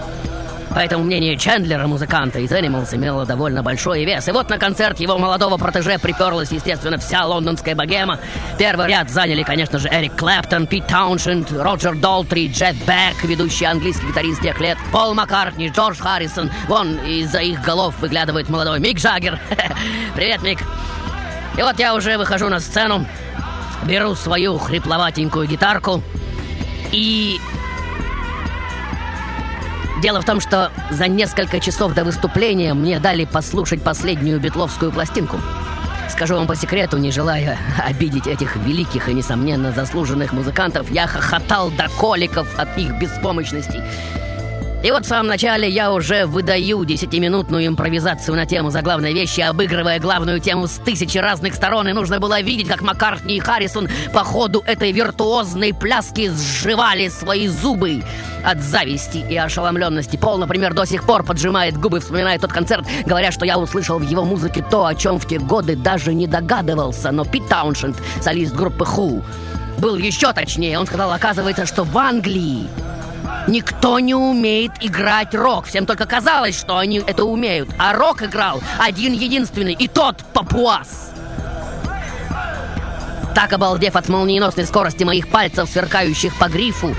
Поэтому 0.73 1.03
мнение 1.03 1.37
Чендлера, 1.37 1.85
музыканта 1.85 2.39
из 2.39 2.51
Animals, 2.51 2.95
имело 2.95 3.25
довольно 3.25 3.61
большой 3.61 4.05
вес. 4.05 4.27
И 4.27 4.31
вот 4.31 4.49
на 4.49 4.57
концерт 4.57 4.99
его 4.99 5.17
молодого 5.17 5.57
протеже 5.57 5.99
приперлась, 5.99 6.51
естественно, 6.51 6.97
вся 6.97 7.25
лондонская 7.25 7.75
богема. 7.75 8.19
Первый 8.57 8.87
ряд 8.87 9.09
заняли, 9.09 9.43
конечно 9.43 9.79
же, 9.79 9.89
Эрик 9.89 10.15
Клэптон, 10.15 10.67
Пит 10.67 10.87
Тауншенд, 10.87 11.51
Роджер 11.51 11.95
Долтри, 11.95 12.47
Джефф 12.47 12.75
Бек, 12.87 13.21
ведущий 13.23 13.65
английский 13.65 14.07
гитарист 14.07 14.41
тех 14.41 14.59
лет, 14.61 14.77
Пол 14.91 15.13
Маккартни, 15.13 15.67
Джордж 15.69 15.99
Харрисон. 15.99 16.49
Вон 16.67 16.97
из-за 16.99 17.39
их 17.39 17.61
голов 17.61 17.99
выглядывает 17.99 18.47
молодой 18.49 18.79
Мик 18.79 18.97
Джаггер. 18.97 19.39
Привет, 20.15 20.41
Мик. 20.41 20.59
И 21.57 21.61
вот 21.61 21.77
я 21.79 21.93
уже 21.95 22.17
выхожу 22.17 22.47
на 22.47 22.61
сцену, 22.61 23.05
беру 23.83 24.15
свою 24.15 24.57
хрипловатенькую 24.57 25.47
гитарку 25.47 26.01
и 26.91 27.39
Дело 30.01 30.19
в 30.19 30.25
том, 30.25 30.39
что 30.39 30.71
за 30.89 31.07
несколько 31.07 31.59
часов 31.59 31.93
до 31.93 32.03
выступления 32.03 32.73
мне 32.73 32.99
дали 32.99 33.25
послушать 33.25 33.83
последнюю 33.83 34.39
битловскую 34.39 34.91
пластинку. 34.91 35.39
Скажу 36.09 36.35
вам 36.35 36.47
по 36.47 36.55
секрету, 36.55 36.97
не 36.97 37.11
желая 37.11 37.57
обидеть 37.85 38.25
этих 38.25 38.55
великих 38.55 39.09
и, 39.09 39.13
несомненно, 39.13 39.71
заслуженных 39.71 40.33
музыкантов, 40.33 40.89
я 40.89 41.05
хохотал 41.05 41.69
до 41.69 41.87
коликов 41.99 42.47
от 42.57 42.75
их 42.79 42.97
беспомощности. 42.99 43.83
И 44.83 44.89
вот 44.89 45.05
в 45.05 45.07
самом 45.07 45.27
начале 45.27 45.69
я 45.69 45.93
уже 45.93 46.25
выдаю 46.25 46.83
десятиминутную 46.85 47.67
импровизацию 47.67 48.35
на 48.35 48.47
тему 48.47 48.71
заглавной 48.71 49.13
вещи, 49.13 49.41
обыгрывая 49.41 49.99
главную 49.99 50.39
тему 50.39 50.65
с 50.65 50.79
тысячи 50.79 51.19
разных 51.19 51.53
сторон, 51.53 51.87
и 51.87 51.93
нужно 51.93 52.19
было 52.19 52.41
видеть, 52.41 52.67
как 52.67 52.81
Маккартни 52.81 53.37
и 53.37 53.39
Харрисон 53.39 53.89
по 54.11 54.23
ходу 54.23 54.63
этой 54.65 54.91
виртуозной 54.91 55.75
пляски 55.75 56.31
сживали 56.31 57.09
свои 57.09 57.47
зубы 57.47 58.03
от 58.43 58.59
зависти 58.59 59.23
и 59.29 59.37
ошеломленности. 59.37 60.17
Пол, 60.17 60.39
например, 60.39 60.73
до 60.73 60.85
сих 60.85 61.03
пор 61.03 61.23
поджимает 61.23 61.77
губы, 61.77 61.99
вспоминая 61.99 62.39
тот 62.39 62.51
концерт, 62.51 62.83
говоря, 63.05 63.31
что 63.31 63.45
я 63.45 63.59
услышал 63.59 63.99
в 63.99 64.03
его 64.03 64.25
музыке 64.25 64.65
то, 64.67 64.87
о 64.87 64.95
чем 64.95 65.19
в 65.19 65.27
те 65.27 65.37
годы 65.37 65.75
даже 65.75 66.15
не 66.15 66.25
догадывался. 66.25 67.11
Но 67.11 67.23
Пит 67.23 67.47
Тауншенд, 67.47 67.97
солист 68.19 68.55
группы 68.55 68.85
Ху, 68.85 69.23
был 69.77 69.95
еще 69.95 70.33
точнее. 70.33 70.79
Он 70.79 70.87
сказал, 70.87 71.11
оказывается, 71.11 71.67
что 71.67 71.83
в 71.83 71.95
Англии 71.99 72.67
Никто 73.47 73.99
не 73.99 74.13
умеет 74.13 74.71
играть 74.81 75.33
рок. 75.33 75.65
Всем 75.65 75.85
только 75.85 76.05
казалось, 76.05 76.57
что 76.57 76.77
они 76.77 77.01
это 77.05 77.25
умеют. 77.25 77.69
А 77.77 77.93
рок 77.93 78.21
играл 78.21 78.61
один 78.79 79.13
единственный, 79.13 79.73
и 79.73 79.87
тот 79.87 80.17
папуас. 80.33 81.11
Так 83.33 83.53
обалдев 83.53 83.95
от 83.95 84.09
молниеносной 84.09 84.65
скорости 84.65 85.03
моих 85.03 85.29
пальцев, 85.29 85.69
сверкающих 85.69 86.37
по 86.37 86.49
грифу, 86.49 86.95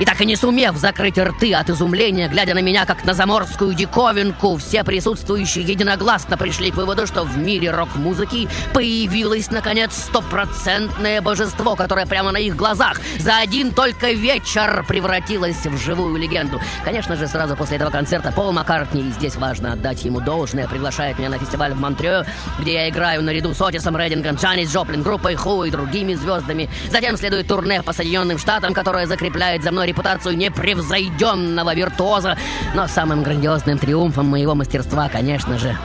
и 0.00 0.04
так 0.04 0.20
и 0.20 0.26
не 0.26 0.36
сумев 0.36 0.76
закрыть 0.76 1.18
рты 1.18 1.54
от 1.54 1.70
изумления, 1.70 2.28
глядя 2.28 2.54
на 2.54 2.60
меня 2.60 2.84
как 2.84 3.04
на 3.04 3.14
заморскую 3.14 3.74
диковинку, 3.74 4.56
все 4.56 4.82
присутствующие 4.82 5.64
единогласно 5.64 6.36
пришли 6.36 6.70
к 6.70 6.74
выводу, 6.74 7.06
что 7.06 7.22
в 7.22 7.38
мире 7.38 7.70
рок-музыки 7.70 8.48
появилось, 8.72 9.50
наконец, 9.50 9.94
стопроцентное 9.94 11.20
божество, 11.22 11.76
которое 11.76 12.06
прямо 12.06 12.32
на 12.32 12.38
их 12.38 12.56
глазах 12.56 13.00
за 13.18 13.38
один 13.38 13.72
только 13.72 14.12
вечер 14.12 14.84
превратилось 14.88 15.64
в 15.64 15.78
живую 15.78 16.16
легенду. 16.16 16.60
Конечно 16.84 17.16
же, 17.16 17.28
сразу 17.28 17.56
после 17.56 17.76
этого 17.76 17.90
концерта 17.90 18.32
Пол 18.32 18.52
Маккартни, 18.52 19.02
и 19.02 19.12
здесь 19.12 19.36
важно 19.36 19.72
отдать 19.72 20.04
ему 20.04 20.20
должное, 20.20 20.66
приглашает 20.66 21.18
меня 21.18 21.28
на 21.28 21.38
фестиваль 21.38 21.72
в 21.72 21.80
Монтрео, 21.80 22.24
где 22.58 22.74
я 22.74 22.88
играю 22.88 23.22
наряду 23.22 23.54
с 23.54 23.60
Отисом 23.60 23.96
Реддингом, 23.96 24.36
Джанис 24.36 24.72
Джоплин, 24.72 25.02
группой 25.02 25.36
Ху 25.36 25.64
и 25.64 25.70
другими 25.70 26.14
звездами. 26.14 26.68
Затем 26.90 27.16
следует 27.16 27.46
турне 27.46 27.82
по 27.82 27.92
Соединенным 27.92 28.38
Штатам, 28.38 28.74
которое 28.74 29.06
закрепляет 29.06 29.62
за 29.62 29.70
мной 29.70 29.83
репутацию 29.84 30.36
непревзойденного 30.36 31.74
виртуоза. 31.74 32.36
Но 32.74 32.86
самым 32.86 33.22
грандиозным 33.22 33.78
триумфом 33.78 34.26
моего 34.26 34.54
мастерства, 34.54 35.08
конечно 35.08 35.58
же, 35.58 35.76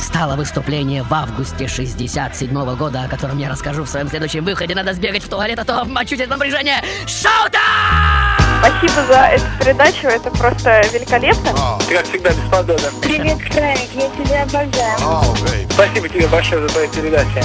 стало 0.00 0.36
выступление 0.36 1.02
в 1.02 1.12
августе 1.12 1.68
67 1.68 2.50
-го 2.50 2.76
года, 2.76 3.04
о 3.04 3.08
котором 3.08 3.38
я 3.38 3.48
расскажу 3.48 3.84
в 3.84 3.88
своем 3.88 4.08
следующем 4.08 4.44
выходе. 4.44 4.74
Надо 4.74 4.92
сбегать 4.92 5.22
в 5.22 5.28
туалет, 5.28 5.58
а 5.58 5.64
то 5.64 5.84
мочусь 5.84 6.20
от 6.20 6.28
напряжения. 6.28 6.82
Шоу-то! 7.06 7.58
Спасибо 8.58 9.06
за 9.06 9.18
эту 9.26 9.44
передачу, 9.60 10.06
это 10.08 10.30
просто 10.30 10.82
великолепно. 10.92 11.52
Ты, 11.86 11.94
как 11.94 12.06
всегда, 12.06 12.30
бесподобен. 12.30 13.00
Привет, 13.02 13.38
Фрэнк, 13.52 13.90
я 13.94 14.24
тебя 14.24 14.42
обожаю. 14.42 15.66
Спасибо 15.70 16.08
тебе 16.08 16.26
большое 16.28 16.62
за 16.62 16.68
твою 16.68 16.88
передачу. 16.88 17.38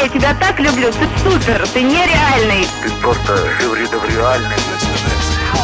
Я 0.00 0.08
тебя 0.08 0.34
так 0.34 0.60
люблю, 0.60 0.92
ты 0.92 1.06
супер, 1.24 1.66
ты 1.72 1.82
нереальный. 1.82 2.66
Ты 2.82 2.90
просто 3.02 3.36
живридовреальный. 3.60 4.56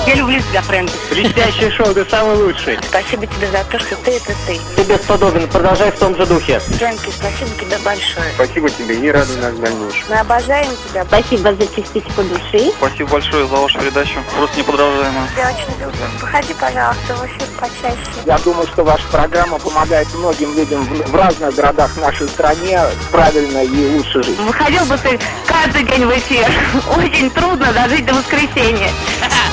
Я 0.07 0.14
люблю 0.14 0.40
тебя, 0.40 0.62
Фрэнк. 0.62 0.88
Блестящее 1.11 1.69
шоу, 1.73 1.92
ты 1.92 2.05
самый 2.09 2.37
лучший. 2.37 2.79
Спасибо 2.88 3.27
тебе 3.27 3.49
за 3.51 3.64
то, 3.64 3.77
что 3.81 3.97
ты 3.97 4.12
это 4.12 4.33
ты. 4.47 4.61
Ты 4.77 4.83
бесподобен, 4.85 5.49
продолжай 5.49 5.90
в 5.90 5.99
том 5.99 6.16
же 6.16 6.25
духе. 6.27 6.61
Фрэнки, 6.61 7.11
спасибо 7.11 7.51
тебе 7.59 7.77
большое. 7.85 8.31
Спасибо 8.35 8.71
тебе 8.71 8.95
и 8.95 9.11
радуй 9.11 9.37
нас 9.38 9.53
в 9.55 9.61
дальнейшем. 9.61 10.05
Мы 10.09 10.16
обожаем 10.16 10.71
тебя. 10.88 11.05
Спасибо 11.07 11.53
за 11.55 11.66
частичку 11.66 12.23
души. 12.23 12.71
Спасибо 12.79 13.11
большое 13.11 13.49
за 13.49 13.57
вашу 13.57 13.81
передачу. 13.81 14.21
Просто 14.37 14.59
неподражаемо. 14.59 15.29
Я 15.37 15.49
очень 15.49 15.81
люблю. 15.81 16.07
Выходи, 16.21 16.55
пожалуйста, 16.55 17.14
в 17.14 17.27
эфир 17.27 17.49
почаще. 17.59 18.11
Я 18.27 18.38
думаю, 18.38 18.66
что 18.69 18.85
ваша 18.85 19.05
программа 19.11 19.59
помогает 19.59 20.07
многим 20.14 20.55
людям 20.55 20.83
в, 20.85 21.11
в 21.11 21.14
разных 21.16 21.53
городах 21.53 21.90
нашей 21.97 22.29
стране 22.29 22.81
правильно 23.11 23.64
и 23.64 23.97
лучше 23.97 24.23
жить. 24.23 24.38
Выходил 24.38 24.85
бы 24.85 24.97
ты 24.99 25.19
каждый 25.49 25.83
день 25.83 26.07
в 26.07 26.11
эфир. 26.16 26.47
Очень 26.97 27.29
трудно 27.31 27.73
дожить 27.73 28.07
до 28.07 28.14
воскресенья. 28.14 28.90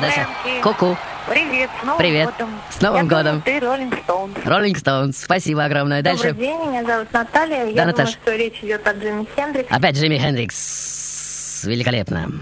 Даша. 0.00 0.26
Ку-ку. 0.62 0.96
Привет, 1.28 1.68
с 1.80 1.84
Новым 1.84 1.98
Привет. 1.98 2.30
годом. 2.30 2.50
С 2.70 2.80
Новым 2.80 3.04
Я 3.04 3.08
годом. 3.10 3.24
Думаю, 3.24 3.42
ты 3.42 3.60
Роллинг 3.60 3.98
Стоунс. 4.02 4.34
Роллинг 4.44 4.78
Стоунс. 4.78 5.18
Спасибо 5.18 5.64
огромное. 5.64 6.02
Добрый 6.02 6.32
Дальше. 6.32 6.38
день, 6.38 6.68
меня 6.68 6.84
зовут 6.84 7.12
Наталья. 7.12 7.64
Я 7.64 7.70
думаю, 7.70 7.86
Наташ. 7.88 8.10
что 8.10 8.34
речь 8.34 8.58
идет 8.62 8.86
о 8.86 8.92
Джимми 8.92 9.26
Хендриксе. 9.36 9.74
Опять 9.74 9.96
Джимми 9.96 10.16
Хендрикс. 10.16 11.64
Великолепно. 11.64 12.32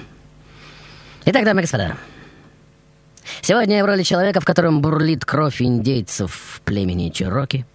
Итак, 1.25 1.45
дамы 1.45 1.61
и 1.61 1.65
господа. 1.65 1.97
Сегодня 3.41 3.79
я 3.79 3.83
в 3.83 3.87
роли 3.87 4.03
человека, 4.05 4.41
в 4.41 4.45
котором 4.45 4.81
бурлит 4.81 5.25
кровь 5.25 5.61
индейцев 5.61 6.61
племени 6.65 7.11
Чероки. 7.11 7.67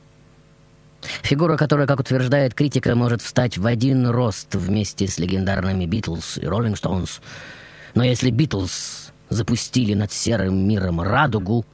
Фигура, 1.23 1.57
которая, 1.57 1.87
как 1.87 1.99
утверждает 1.99 2.53
критика, 2.53 2.95
может 2.95 3.21
встать 3.21 3.57
в 3.57 3.65
один 3.65 4.07
рост 4.07 4.53
вместе 4.55 5.07
с 5.07 5.17
легендарными 5.17 5.85
Битлз 5.85 6.37
и 6.37 6.45
Роллинг 6.45 6.77
Стоунс. 6.77 7.21
Но 7.95 8.03
если 8.03 8.29
Битлз 8.29 9.00
запустили 9.31 9.93
над 9.93 10.11
серым 10.11 10.67
миром 10.67 11.01
радугу, 11.01 11.65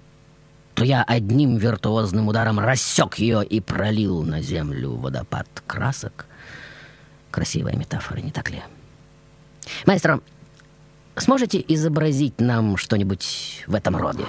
то 0.75 0.85
я 0.85 1.03
одним 1.03 1.57
виртуозным 1.57 2.27
ударом 2.27 2.59
рассек 2.59 3.15
ее 3.17 3.43
и 3.43 3.59
пролил 3.59 4.21
на 4.23 4.41
землю 4.41 4.91
водопад 4.95 5.47
красок. 5.65 6.27
Красивая 7.31 7.75
метафора, 7.75 8.19
не 8.19 8.31
так 8.31 8.51
ли? 8.51 8.61
Маэстро, 9.87 10.21
сможете 11.15 11.63
изобразить 11.67 12.39
нам 12.39 12.77
что-нибудь 12.77 13.63
в 13.65 13.73
этом 13.73 13.97
роде? 13.97 14.23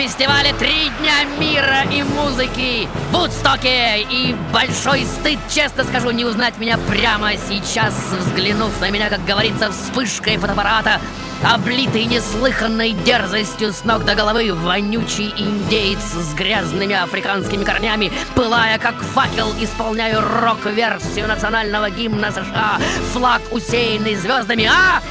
Фестивале 0.00 0.54
«Три 0.54 0.90
дня 0.98 1.24
мира 1.38 1.82
и 1.92 2.02
музыки» 2.02 2.88
в 3.10 3.14
Вудстоке. 3.14 4.00
И 4.00 4.34
большой 4.50 5.04
стыд, 5.04 5.38
честно 5.50 5.84
скажу, 5.84 6.10
не 6.10 6.24
узнать 6.24 6.56
меня 6.58 6.78
прямо 6.88 7.32
сейчас, 7.36 7.92
взглянув 8.18 8.80
на 8.80 8.88
меня, 8.88 9.10
как 9.10 9.22
говорится, 9.26 9.70
вспышкой 9.70 10.38
фотоаппарата, 10.38 11.02
облитый 11.42 12.06
неслыханной 12.06 12.92
дерзостью 12.92 13.74
с 13.74 13.84
ног 13.84 14.06
до 14.06 14.14
головы, 14.14 14.54
вонючий 14.54 15.34
индеец 15.36 16.00
с 16.00 16.32
грязными 16.32 16.94
африканскими 16.94 17.62
корнями, 17.62 18.10
пылая 18.34 18.78
как 18.78 18.94
факел, 19.02 19.52
исполняю 19.60 20.22
рок-версию 20.22 21.28
национального 21.28 21.90
гимна 21.90 22.30
США, 22.32 22.78
флаг 23.12 23.42
усеянный 23.50 24.14
звездами. 24.14 24.64
А! 24.64 25.02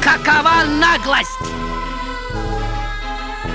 Какова 0.00 0.62
наглость! 0.68 1.53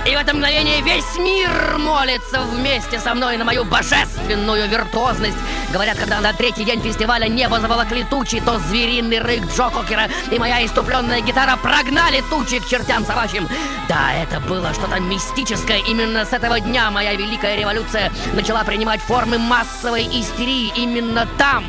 И 0.09 0.15
в 0.15 0.17
это 0.17 0.33
мгновение 0.33 0.81
весь 0.81 1.19
мир 1.19 1.77
молится 1.77 2.41
вместе 2.41 2.99
со 2.99 3.13
мной 3.13 3.37
на 3.37 3.45
мою 3.45 3.63
божественную 3.63 4.67
виртуозность. 4.67 5.37
Говорят, 5.71 5.99
когда 5.99 6.19
на 6.19 6.33
третий 6.33 6.65
день 6.65 6.81
фестиваля 6.81 7.27
небо 7.27 7.59
заволокли 7.59 8.03
тучи, 8.05 8.39
то 8.39 8.57
звериный 8.57 9.19
рык 9.19 9.43
Джо 9.55 9.69
Кокера 9.69 10.09
и 10.31 10.39
моя 10.39 10.65
иступленная 10.65 11.21
гитара 11.21 11.57
прогнали 11.57 12.23
тучи 12.27 12.57
к 12.59 12.67
чертям 12.67 13.05
собачьим. 13.05 13.47
Да, 13.87 14.11
это 14.13 14.39
было 14.39 14.73
что-то 14.73 14.99
мистическое. 14.99 15.77
Именно 15.87 16.25
с 16.25 16.33
этого 16.33 16.59
дня 16.59 16.89
моя 16.89 17.13
великая 17.13 17.55
революция 17.55 18.11
начала 18.33 18.63
принимать 18.63 19.01
формы 19.01 19.37
массовой 19.37 20.07
истерии. 20.07 20.73
Именно 20.75 21.27
там, 21.37 21.63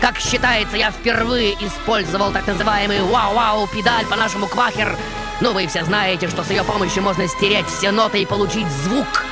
как 0.00 0.20
считается, 0.20 0.76
я 0.76 0.92
впервые 0.92 1.54
использовал 1.54 2.30
так 2.30 2.46
называемый 2.46 3.00
вау-вау 3.00 3.66
педаль 3.66 4.06
по-нашему 4.06 4.46
квахер. 4.46 4.96
Ну, 5.40 5.52
вы 5.52 5.66
все 5.66 5.84
знаете, 5.84 6.28
что 6.28 6.42
с 6.42 6.50
ее 6.50 6.64
помощью 6.64 7.02
можно 7.02 7.28
стереть 7.28 7.66
все 7.66 7.90
ноты 7.90 8.22
и 8.22 8.26
получить 8.26 8.66
звук. 8.84 9.24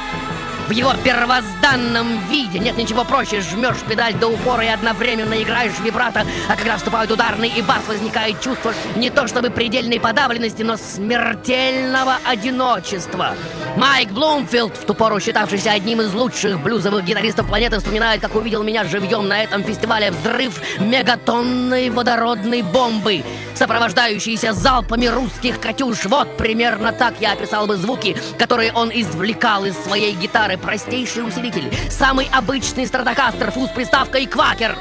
В 0.69 0.71
его 0.71 0.93
первозданном 1.03 2.27
виде 2.29 2.59
нет 2.59 2.79
ничего 2.79 3.05
проще. 3.05 3.43
Жмешь 3.43 3.77
педаль 3.87 4.15
до 4.15 4.29
упора 4.29 4.65
и 4.65 4.69
одновременно 4.69 5.43
играешь 5.43 5.79
вибрато. 5.83 6.27
А 6.49 6.57
когда 6.57 6.79
вступают 6.79 7.11
ударный 7.11 7.49
и 7.49 7.61
бас, 7.61 7.83
возникает 7.87 8.41
чувство 8.41 8.73
не 8.97 9.11
то 9.11 9.27
чтобы 9.29 9.51
предельной 9.51 10.01
подавленности, 10.01 10.63
но 10.63 10.77
смертельного 10.79 12.17
одиночества. 12.25 13.35
Майк 13.77 14.11
Блумфилд, 14.11 14.75
в 14.77 14.87
ту 14.87 14.95
пору 14.95 15.21
считавшийся 15.21 15.73
одним 15.73 16.01
из 16.01 16.15
лучших 16.15 16.61
блюзовых 16.61 17.05
гитаристов 17.05 17.47
планеты, 17.47 17.79
вспоминает, 17.79 18.23
как 18.23 18.35
увидел 18.35 18.63
меня 18.63 18.85
живьем 18.85 19.29
на 19.29 19.43
этом 19.43 19.65
фестивале 19.65 20.13
взрыв 20.13 20.61
мегатонной 20.79 21.91
водородной 21.91 22.63
бомбы, 22.63 23.23
сопровождающийся 23.55 24.53
залпами 24.53 25.07
русских 25.07 25.61
«Катюш». 25.61 26.05
Вот 26.07 26.37
примерно 26.37 26.93
так 26.93 27.15
я 27.21 27.33
описал 27.33 27.67
бы 27.67 27.77
звуки, 27.77 28.17
которые 28.39 28.73
он 28.73 28.91
извлекал 28.93 29.65
из 29.65 29.77
своей 29.77 30.13
гитары. 30.15 30.59
Простейший 30.59 31.27
усилитель, 31.27 31.73
самый 31.91 32.29
обычный 32.33 32.87
стратокастер, 32.87 33.51
фуз 33.51 33.71
приставкой 33.71 34.27
«Квакер». 34.27 34.77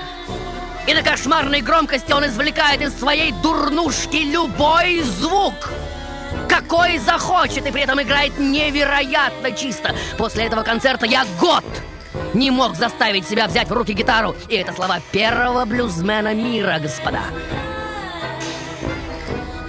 И 0.87 0.93
на 0.93 1.01
кошмарной 1.01 1.61
громкости 1.61 2.11
он 2.11 2.25
извлекает 2.25 2.81
из 2.81 2.97
своей 2.97 3.31
дурнушки 3.41 4.17
любой 4.17 5.01
звук 5.01 5.53
какой 6.49 6.97
захочет, 6.97 7.65
и 7.65 7.71
при 7.71 7.81
этом 7.81 8.01
играет 8.01 8.37
невероятно 8.37 9.51
чисто. 9.51 9.95
После 10.17 10.45
этого 10.45 10.63
концерта 10.63 11.05
я 11.05 11.25
год 11.39 11.63
не 12.33 12.51
мог 12.51 12.75
заставить 12.75 13.27
себя 13.27 13.47
взять 13.47 13.69
в 13.69 13.73
руки 13.73 13.93
гитару. 13.93 14.35
И 14.49 14.55
это 14.55 14.73
слова 14.73 14.99
первого 15.11 15.65
блюзмена 15.65 16.33
мира, 16.33 16.79
господа. 16.79 17.21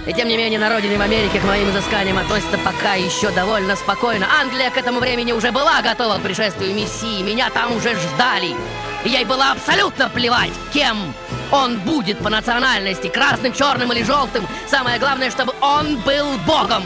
И 0.07 0.13
тем 0.13 0.27
не 0.27 0.37
менее, 0.37 0.59
на 0.59 0.69
родине 0.69 0.97
в 0.97 1.01
Америке 1.01 1.39
к 1.39 1.43
моим 1.43 1.69
изысканиям 1.71 2.17
относятся 2.19 2.59
пока 2.59 2.93
еще 2.93 3.31
довольно 3.31 3.75
спокойно. 3.75 4.27
Англия 4.39 4.69
к 4.69 4.77
этому 4.77 4.99
времени 4.99 5.31
уже 5.31 5.51
была 5.51 5.81
готова 5.81 6.19
к 6.19 6.21
пришествию 6.21 6.75
Мессии. 6.75 7.23
Меня 7.23 7.49
там 7.49 7.75
уже 7.75 7.95
ждали. 7.95 8.55
И 9.03 9.09
ей 9.09 9.25
было 9.25 9.51
абсолютно 9.51 10.09
плевать, 10.09 10.51
кем 10.73 11.13
он 11.51 11.79
будет 11.79 12.19
по 12.19 12.29
национальности, 12.29 13.07
красным, 13.07 13.53
черным 13.53 13.91
или 13.93 14.03
желтым. 14.03 14.47
Самое 14.67 14.99
главное, 14.99 15.31
чтобы 15.31 15.53
он 15.61 15.97
был 15.97 16.37
богом. 16.45 16.83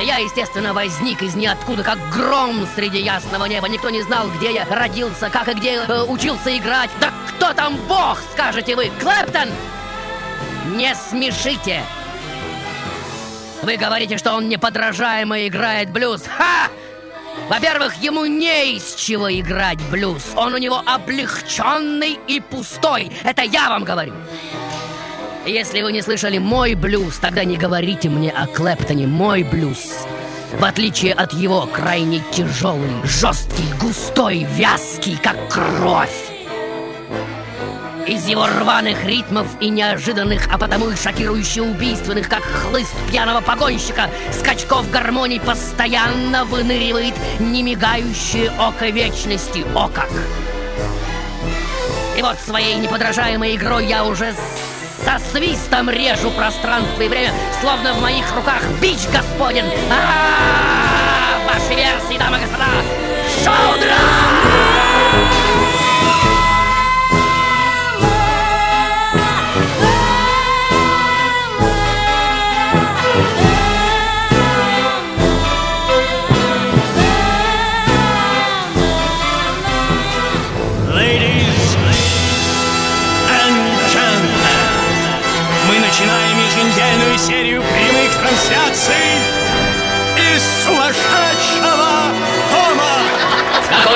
Я, 0.00 0.18
естественно, 0.18 0.74
возник 0.74 1.22
из 1.22 1.34
ниоткуда, 1.34 1.82
как 1.82 1.98
гром 2.10 2.66
среди 2.74 3.00
ясного 3.00 3.46
неба. 3.46 3.68
Никто 3.68 3.88
не 3.88 4.02
знал, 4.02 4.28
где 4.38 4.52
я 4.52 4.66
родился, 4.66 5.30
как 5.30 5.48
и 5.48 5.54
где 5.54 5.76
э, 5.76 6.02
учился 6.04 6.56
играть. 6.56 6.90
Да 7.00 7.12
кто 7.28 7.54
там 7.54 7.76
бог, 7.88 8.20
скажете 8.32 8.76
вы? 8.76 8.90
Клэптон! 9.00 9.48
Не 10.74 10.94
смешите! 10.94 11.82
Вы 13.62 13.76
говорите, 13.76 14.18
что 14.18 14.34
он 14.34 14.48
неподражаемо 14.48 15.46
играет 15.46 15.90
блюз. 15.90 16.22
Ха! 16.26 16.68
Во-первых, 17.48 17.94
ему 18.02 18.24
не 18.26 18.76
из 18.76 18.94
чего 18.94 19.30
играть 19.30 19.78
блюз. 19.90 20.32
Он 20.36 20.54
у 20.54 20.58
него 20.58 20.82
облегченный 20.84 22.18
и 22.26 22.40
пустой. 22.40 23.10
Это 23.24 23.42
я 23.42 23.68
вам 23.68 23.84
говорю. 23.84 24.12
Если 25.46 25.80
вы 25.82 25.92
не 25.92 26.02
слышали 26.02 26.38
мой 26.38 26.74
блюз, 26.74 27.18
тогда 27.18 27.44
не 27.44 27.56
говорите 27.56 28.08
мне 28.08 28.30
о 28.32 28.46
Клэптоне. 28.48 29.06
Мой 29.06 29.44
блюз, 29.44 30.06
в 30.58 30.64
отличие 30.64 31.12
от 31.12 31.32
его, 31.34 31.66
крайне 31.66 32.20
тяжелый, 32.32 32.90
жесткий, 33.04 33.72
густой, 33.80 34.44
вязкий, 34.56 35.16
как 35.22 35.36
кровь. 35.48 36.35
Из 38.06 38.26
его 38.26 38.46
рваных 38.46 39.04
ритмов 39.04 39.48
и 39.60 39.68
неожиданных, 39.68 40.46
а 40.52 40.58
потому 40.58 40.90
и 40.90 40.96
шокирующе 40.96 41.62
убийственных, 41.62 42.28
как 42.28 42.42
хлыст 42.42 42.94
пьяного 43.10 43.40
погонщика, 43.40 44.08
скачков 44.32 44.88
гармоний 44.92 45.40
постоянно 45.40 46.44
выныривает 46.44 47.14
немигающее 47.40 48.52
око 48.60 48.90
вечности. 48.90 49.64
О 49.74 49.88
как! 49.88 50.10
И 52.16 52.22
вот 52.22 52.38
своей 52.38 52.76
неподражаемой 52.76 53.56
игрой 53.56 53.86
я 53.86 54.04
уже 54.04 54.32
со 55.04 55.18
свистом 55.18 55.90
режу 55.90 56.30
пространство 56.30 57.02
и 57.02 57.08
время, 57.08 57.32
словно 57.60 57.92
в 57.92 58.00
моих 58.00 58.32
руках 58.36 58.62
бич 58.80 59.00
господен. 59.12 59.64
А, 59.90 61.44
ваши 61.44 61.74
версии, 61.74 62.18
дамы 62.18 62.38
и 62.38 62.40
господа, 62.40 62.66
шоу-драм! 63.44 65.55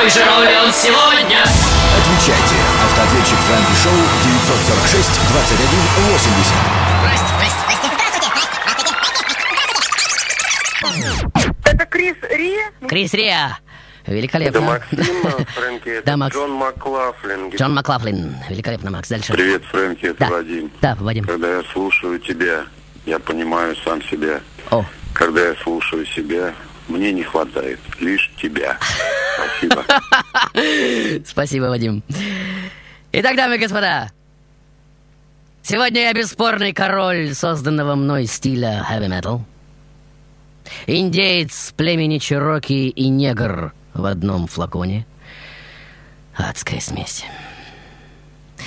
Какой 0.00 0.10
же 0.12 0.24
роли 0.24 0.56
он 0.64 0.72
сегодня? 0.72 1.42
Отвечайте. 1.42 2.56
Автоответчик 2.84 3.36
Фрэнки 3.36 3.74
Шоу 3.82 3.92
946 4.24 5.20
21 5.28 5.68
80. 6.12 6.54
Это 11.66 11.84
Крис 11.84 12.16
Ри? 12.30 12.56
Крис 12.88 13.12
Риа. 13.12 13.58
Великолепно. 14.06 14.56
Это 14.58 14.60
Максим, 14.62 15.04
Фрэнки, 15.54 15.88
это 15.98 16.06
Да, 16.06 16.16
Макс. 16.16 16.34
Джон 16.34 16.52
Маклафлин. 16.52 17.50
Джон 17.50 17.74
Маклафлин. 17.74 18.36
Великолепно, 18.48 18.90
Макс. 18.90 19.08
Дальше. 19.10 19.34
Привет, 19.34 19.62
Фрэнки, 19.70 20.06
это 20.06 20.18
Да. 20.20 20.30
Вадим. 20.30 20.70
Да, 20.80 20.96
Вадим. 20.98 21.24
Когда 21.26 21.58
я 21.58 21.62
слушаю 21.74 22.18
тебя, 22.18 22.64
я 23.04 23.18
понимаю 23.18 23.76
сам 23.84 24.00
себя. 24.04 24.40
О. 24.70 24.82
Когда 25.12 25.48
я 25.48 25.54
слушаю 25.62 26.06
себя, 26.06 26.54
мне 26.90 27.12
не 27.12 27.22
хватает 27.22 27.80
лишь 28.00 28.30
тебя. 28.40 28.78
Спасибо. 29.36 29.84
Спасибо, 31.24 31.64
Вадим. 31.64 32.02
Итак, 33.12 33.36
дамы 33.36 33.56
и 33.56 33.58
господа, 33.58 34.10
сегодня 35.62 36.02
я 36.02 36.12
бесспорный 36.12 36.72
король 36.72 37.34
созданного 37.34 37.94
мной 37.94 38.26
стиля 38.26 38.86
heavy 38.90 39.08
metal. 39.08 39.40
Индеец 40.86 41.72
племени 41.76 42.18
Чироки 42.18 42.88
и 42.88 43.08
негр 43.08 43.72
в 43.94 44.04
одном 44.04 44.46
флаконе. 44.46 45.06
Адская 46.36 46.80
смесь. 46.80 47.24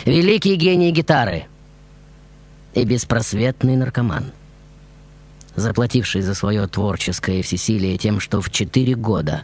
Великий 0.05 0.55
гений 0.55 0.91
гитары 0.91 1.45
и 2.73 2.83
беспросветный 2.83 3.75
наркоман. 3.75 4.33
Заплативший 5.55 6.21
за 6.21 6.33
свое 6.33 6.67
творческое 6.67 7.41
всесилие 7.41 7.97
тем, 7.97 8.19
что 8.19 8.41
в 8.41 8.49
четыре 8.49 8.95
года 8.95 9.43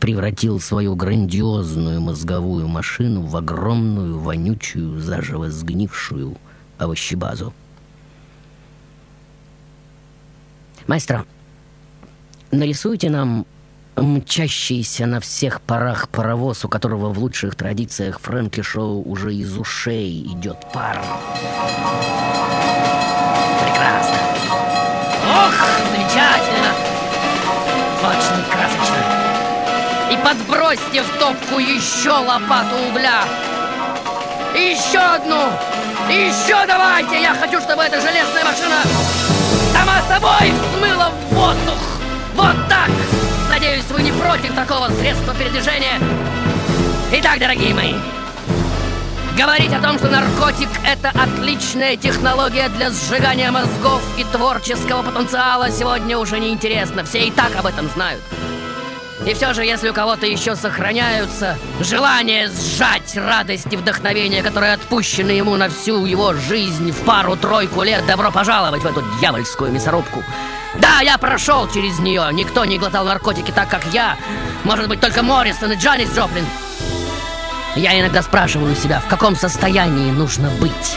превратил 0.00 0.60
свою 0.60 0.94
грандиозную 0.94 2.00
мозговую 2.00 2.68
машину 2.68 3.22
в 3.22 3.36
огромную, 3.36 4.18
вонючую, 4.18 5.00
заживо 5.00 5.50
сгнившую 5.50 6.36
овощебазу. 6.78 7.54
Маэстро, 10.86 11.24
нарисуйте 12.50 13.08
нам 13.08 13.46
мчащийся 13.96 15.06
на 15.06 15.20
всех 15.20 15.60
парах 15.60 16.08
паровоз, 16.08 16.64
у 16.64 16.68
которого 16.68 17.10
в 17.10 17.18
лучших 17.18 17.54
традициях 17.54 18.20
Фрэнки 18.20 18.60
Шоу 18.60 19.02
уже 19.02 19.34
из 19.34 19.56
ушей 19.56 20.26
идет 20.26 20.58
пар. 20.72 21.02
Прекрасно. 23.62 24.23
Ох, 25.30 25.54
замечательно. 25.92 26.70
Очень 28.02 28.44
красочно. 28.50 28.96
И 30.10 30.16
подбросьте 30.18 31.02
в 31.02 31.18
топку 31.18 31.58
еще 31.58 32.10
лопату 32.10 32.76
угля. 32.88 33.24
Еще 34.54 34.98
одну. 34.98 35.42
Еще 36.08 36.66
давайте. 36.66 37.20
Я 37.20 37.34
хочу, 37.34 37.60
чтобы 37.60 37.82
эта 37.82 38.00
железная 38.00 38.44
машина 38.44 38.76
сама 39.72 40.00
собой 40.08 40.52
взмыла 40.52 41.10
в 41.10 41.34
воздух. 41.34 41.78
Вот 42.34 42.56
так. 42.68 42.90
Надеюсь, 43.48 43.84
вы 43.90 44.02
не 44.02 44.12
против 44.12 44.54
такого 44.54 44.88
средства 45.00 45.34
передвижения. 45.34 45.98
Итак, 47.12 47.38
дорогие 47.38 47.74
мои, 47.74 47.94
Говорить 49.36 49.72
о 49.72 49.80
том, 49.80 49.98
что 49.98 50.08
наркотик– 50.08 50.68
это 50.86 51.10
отличная 51.10 51.96
технология 51.96 52.68
для 52.68 52.90
сжигания 52.90 53.50
мозгов 53.50 54.00
и 54.16 54.22
творческого 54.22 55.02
потенциала, 55.02 55.70
сегодня 55.72 56.16
уже 56.18 56.38
не 56.38 56.50
интересно. 56.50 57.02
Все 57.02 57.26
и 57.26 57.30
так 57.32 57.56
об 57.56 57.66
этом 57.66 57.88
знают. 57.90 58.22
И 59.26 59.34
все 59.34 59.52
же, 59.52 59.64
если 59.64 59.88
у 59.88 59.92
кого-то 59.92 60.24
еще 60.24 60.54
сохраняются 60.54 61.56
желание 61.80 62.48
сжать 62.48 63.16
радость 63.16 63.72
и 63.72 63.76
вдохновение, 63.76 64.40
которые 64.40 64.74
отпущены 64.74 65.32
ему 65.32 65.56
на 65.56 65.68
всю 65.68 66.06
его 66.06 66.34
жизнь 66.34 66.92
в 66.92 67.04
пару-тройку 67.04 67.82
лет, 67.82 68.06
добро 68.06 68.30
пожаловать 68.30 68.82
в 68.82 68.86
эту 68.86 69.02
дьявольскую 69.18 69.72
мясорубку. 69.72 70.22
Да, 70.76 71.00
я 71.00 71.18
прошел 71.18 71.68
через 71.68 71.98
нее. 71.98 72.28
Никто 72.32 72.64
не 72.64 72.78
глотал 72.78 73.04
наркотики 73.04 73.50
так, 73.50 73.68
как 73.68 73.84
я. 73.92 74.16
Может 74.62 74.88
быть, 74.88 75.00
только 75.00 75.24
Моррисон 75.24 75.72
и 75.72 75.76
Джанис 75.76 76.14
Джоплин. 76.14 76.46
Я 77.76 77.98
иногда 77.98 78.22
спрашиваю 78.22 78.76
себя, 78.76 79.00
в 79.00 79.08
каком 79.08 79.34
состоянии 79.34 80.12
нужно 80.12 80.48
быть, 80.60 80.96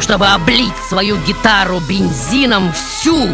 чтобы 0.00 0.26
облить 0.26 0.76
свою 0.88 1.16
гитару 1.18 1.78
бензином 1.80 2.72
всю, 2.72 3.28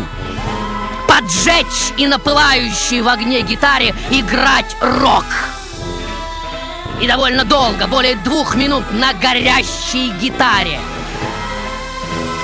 поджечь 1.08 1.94
и 1.96 2.06
на 2.06 2.18
пылающей 2.18 3.00
в 3.00 3.08
огне 3.08 3.40
гитаре 3.40 3.94
играть 4.10 4.76
рок. 4.82 5.24
И 7.00 7.06
довольно 7.06 7.44
долго, 7.44 7.86
более 7.86 8.16
двух 8.16 8.54
минут 8.54 8.84
на 8.92 9.14
горящей 9.14 10.10
гитаре. 10.20 10.78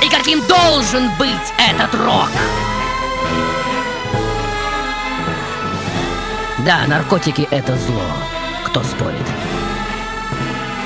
И 0.03 0.09
каким 0.09 0.41
должен 0.47 1.11
быть 1.19 1.53
этот 1.59 1.95
рок? 1.95 2.31
Да, 6.61 6.87
наркотики 6.87 7.47
это 7.51 7.77
зло. 7.77 8.03
Кто 8.65 8.83
спорит? 8.83 9.52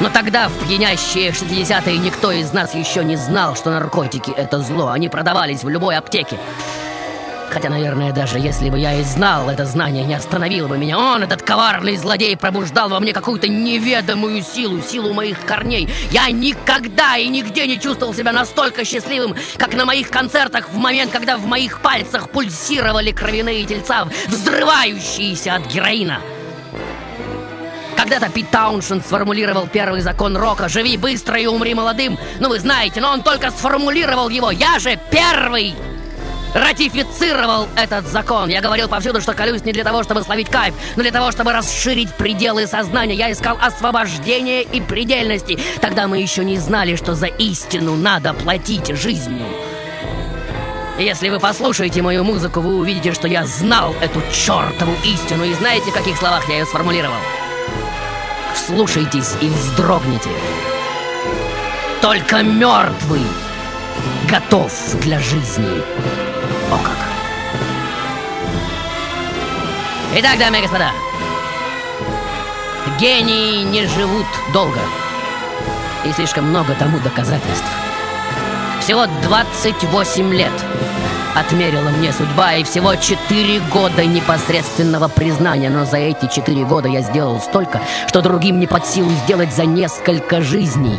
Но 0.00 0.10
тогда, 0.10 0.48
в 0.48 0.68
пьянящие 0.68 1.30
60-е, 1.30 1.96
никто 1.98 2.30
из 2.30 2.52
нас 2.52 2.74
еще 2.74 3.02
не 3.02 3.16
знал, 3.16 3.56
что 3.56 3.70
наркотики— 3.70 4.30
это 4.36 4.58
зло. 4.58 4.88
Они 4.88 5.08
продавались 5.08 5.64
в 5.64 5.68
любой 5.68 5.96
аптеке. 5.96 6.38
Хотя, 7.50 7.70
наверное, 7.70 8.12
даже 8.12 8.38
если 8.38 8.68
бы 8.68 8.78
я 8.78 9.00
и 9.00 9.02
знал, 9.02 9.48
это 9.48 9.64
знание 9.64 10.04
не 10.04 10.12
остановило 10.12 10.68
бы 10.68 10.76
меня. 10.76 10.98
Он, 10.98 11.22
этот 11.22 11.40
коварный 11.40 11.96
злодей, 11.96 12.36
пробуждал 12.36 12.90
во 12.90 13.00
мне 13.00 13.14
какую-то 13.14 13.48
неведомую 13.48 14.42
силу, 14.42 14.82
силу 14.82 15.14
моих 15.14 15.40
корней. 15.46 15.88
Я 16.10 16.30
никогда 16.30 17.16
и 17.16 17.28
нигде 17.28 17.66
не 17.66 17.80
чувствовал 17.80 18.12
себя 18.12 18.32
настолько 18.32 18.84
счастливым, 18.84 19.34
как 19.56 19.74
на 19.74 19.86
моих 19.86 20.10
концертах 20.10 20.68
в 20.68 20.76
момент, 20.76 21.10
когда 21.12 21.38
в 21.38 21.46
моих 21.46 21.80
пальцах 21.80 22.28
пульсировали 22.28 23.12
кровяные 23.12 23.64
тельца, 23.64 24.06
взрывающиеся 24.28 25.54
от 25.54 25.66
героина. 25.72 26.20
Когда-то 27.96 28.28
Пит 28.28 28.50
Тауншенд 28.50 29.04
сформулировал 29.06 29.66
первый 29.66 30.00
закон 30.00 30.36
рока 30.36 30.68
«Живи 30.68 30.96
быстро 30.96 31.40
и 31.40 31.46
умри 31.46 31.74
молодым». 31.74 32.18
Ну, 32.40 32.48
вы 32.48 32.60
знаете, 32.60 33.00
но 33.00 33.10
он 33.10 33.22
только 33.22 33.50
сформулировал 33.50 34.28
его. 34.28 34.50
Я 34.50 34.78
же 34.78 34.98
первый 35.10 35.74
ратифицировал 36.54 37.68
этот 37.76 38.06
закон. 38.06 38.48
Я 38.48 38.60
говорил 38.60 38.88
повсюду, 38.88 39.20
что 39.20 39.34
колюсь 39.34 39.64
не 39.64 39.72
для 39.72 39.84
того, 39.84 40.02
чтобы 40.02 40.22
словить 40.22 40.48
кайф, 40.48 40.74
но 40.96 41.02
для 41.02 41.12
того, 41.12 41.30
чтобы 41.32 41.52
расширить 41.52 42.12
пределы 42.14 42.66
сознания. 42.66 43.14
Я 43.14 43.32
искал 43.32 43.58
освобождения 43.60 44.62
и 44.62 44.80
предельности. 44.80 45.58
Тогда 45.80 46.06
мы 46.06 46.18
еще 46.18 46.44
не 46.44 46.58
знали, 46.58 46.96
что 46.96 47.14
за 47.14 47.26
истину 47.26 47.96
надо 47.96 48.34
платить 48.34 48.94
жизнью. 48.96 49.46
Если 50.98 51.28
вы 51.28 51.40
послушаете 51.40 52.00
мою 52.00 52.24
музыку, 52.24 52.60
вы 52.60 52.76
увидите, 52.76 53.12
что 53.12 53.28
я 53.28 53.44
знал 53.44 53.94
эту 54.00 54.22
чертову 54.32 54.92
истину. 55.04 55.44
И 55.44 55.52
знаете, 55.54 55.90
в 55.90 55.94
каких 55.94 56.16
словах 56.16 56.48
я 56.48 56.58
ее 56.58 56.64
сформулировал? 56.64 57.16
Вслушайтесь 58.56 59.34
и 59.42 59.48
вздрогните. 59.48 60.30
Только 62.00 62.42
мертвый 62.42 63.22
готов 64.28 64.72
для 65.02 65.20
жизни. 65.20 65.82
О 66.72 66.78
как! 66.78 66.96
Итак, 70.16 70.38
дамы 70.38 70.58
и 70.58 70.62
господа, 70.62 70.90
гении 72.98 73.62
не 73.62 73.86
живут 73.86 74.26
долго. 74.54 74.80
И 76.06 76.12
слишком 76.12 76.46
много 76.46 76.74
тому 76.78 76.98
доказательств. 77.00 77.70
Всего 78.80 79.06
28 79.22 80.34
лет 80.34 80.52
отмерила 81.36 81.90
мне 81.90 82.12
судьба 82.12 82.54
и 82.54 82.64
всего 82.64 82.94
4 82.94 83.60
года 83.72 84.04
непосредственного 84.04 85.08
признания. 85.08 85.68
Но 85.68 85.84
за 85.84 85.98
эти 85.98 86.26
4 86.26 86.64
года 86.64 86.88
я 86.88 87.02
сделал 87.02 87.40
столько, 87.40 87.80
что 88.08 88.22
другим 88.22 88.58
не 88.58 88.66
под 88.66 88.86
силу 88.86 89.10
сделать 89.24 89.52
за 89.52 89.66
несколько 89.66 90.40
жизней. 90.40 90.98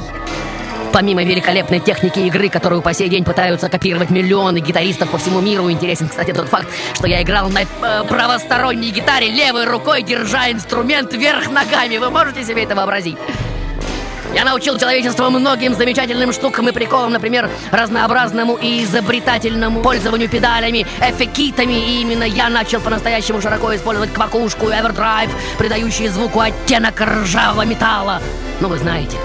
Помимо 0.94 1.24
великолепной 1.24 1.80
техники 1.80 2.20
игры, 2.20 2.50
которую 2.50 2.82
по 2.82 2.94
сей 2.94 3.10
день 3.10 3.24
пытаются 3.24 3.70
копировать 3.70 4.10
миллионы 4.10 4.60
гитаристов 4.60 5.10
по 5.10 5.18
всему 5.18 5.42
миру, 5.42 5.70
интересен, 5.70 6.08
кстати, 6.08 6.32
тот 6.32 6.48
факт, 6.48 6.68
что 6.94 7.08
я 7.08 7.22
играл 7.22 7.50
на 7.50 7.62
э, 7.62 8.04
правосторонней 8.08 8.92
гитаре 8.92 9.30
левой 9.30 9.66
рукой, 9.66 10.02
держа 10.02 10.50
инструмент 10.50 11.14
вверх 11.14 11.52
ногами. 11.52 11.98
Вы 11.98 12.10
можете 12.10 12.44
себе 12.44 12.64
это 12.64 12.76
вообразить? 12.76 13.18
Я 14.38 14.46
научил 14.46 14.78
человечество 14.78 15.32
многим 15.32 15.74
замечательным 15.74 16.32
штукам 16.32 16.70
и 16.70 16.72
приколам, 16.72 17.12
например, 17.12 17.50
разнообразному 17.72 18.56
и 18.56 18.84
изобретательному 18.84 19.82
пользованию 19.82 20.30
педалями, 20.30 20.86
эффекитами, 21.02 21.74
и 21.74 22.02
именно 22.02 22.24
я 22.24 22.48
начал 22.48 22.80
по-настоящему 22.80 23.42
широко 23.42 23.76
использовать 23.76 24.14
квакушку 24.14 24.70
и 24.70 24.74
эвердрайв, 24.74 25.32
придающие 25.58 26.12
звуку 26.12 26.40
оттенок 26.40 27.02
ржавого 27.02 27.66
металла. 27.66 28.22
Ну, 28.60 28.68
вы 28.68 28.78
знаете. 28.78 29.18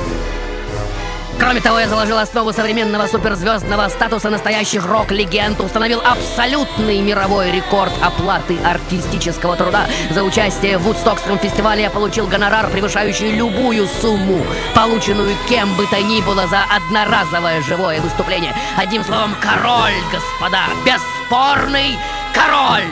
Кроме 1.43 1.61
того, 1.61 1.81
я 1.81 1.89
заложил 1.89 2.19
основу 2.19 2.53
современного 2.53 3.09
суперзвездного 3.09 3.89
статуса 3.89 4.31
настоящих 4.31 4.87
рок-легенд, 4.87 5.59
установил 5.59 6.01
абсолютный 6.01 7.01
мировой 7.01 7.51
рекорд 7.51 7.93
оплаты 8.01 8.57
артистического 8.65 9.57
труда. 9.57 9.89
За 10.13 10.23
участие 10.23 10.79
в 10.79 10.83
Вудстокском 10.83 11.41
фестивале 11.41 11.83
я 11.83 11.91
получил 11.91 12.29
гонорар, 12.29 12.71
превышающий 12.71 13.33
любую 13.33 13.89
сумму, 13.89 14.41
полученную 14.73 15.35
кем 15.49 15.75
бы 15.77 15.85
то 15.89 16.01
ни 16.01 16.21
было 16.21 16.47
за 16.47 16.63
одноразовое 16.63 17.61
живое 17.63 18.01
выступление. 18.01 18.55
Одним 18.77 19.03
словом, 19.03 19.35
король, 19.41 19.99
господа, 20.13 20.67
бесспорный 20.87 21.99
король! 22.33 22.85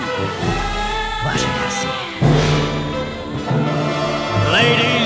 Ваша 1.22 1.46
версия. 1.62 1.88
Ladies, 4.52 4.99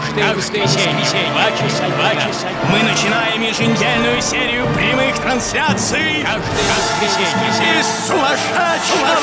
каждое 0.00 0.34
воскресенье 0.34 1.04
в 1.04 1.32
2 1.32 1.50
часа, 1.52 1.88
2 1.88 2.14
часа 2.16 2.48
мы 2.70 2.82
начинаем 2.82 3.40
еженедельную 3.40 4.20
серию 4.20 4.66
прямых 4.74 5.16
трансляций 5.18 6.22
каждое 6.22 6.72
воскресенье 6.76 7.80
из 7.80 7.86
сумасшедшего 8.06 9.16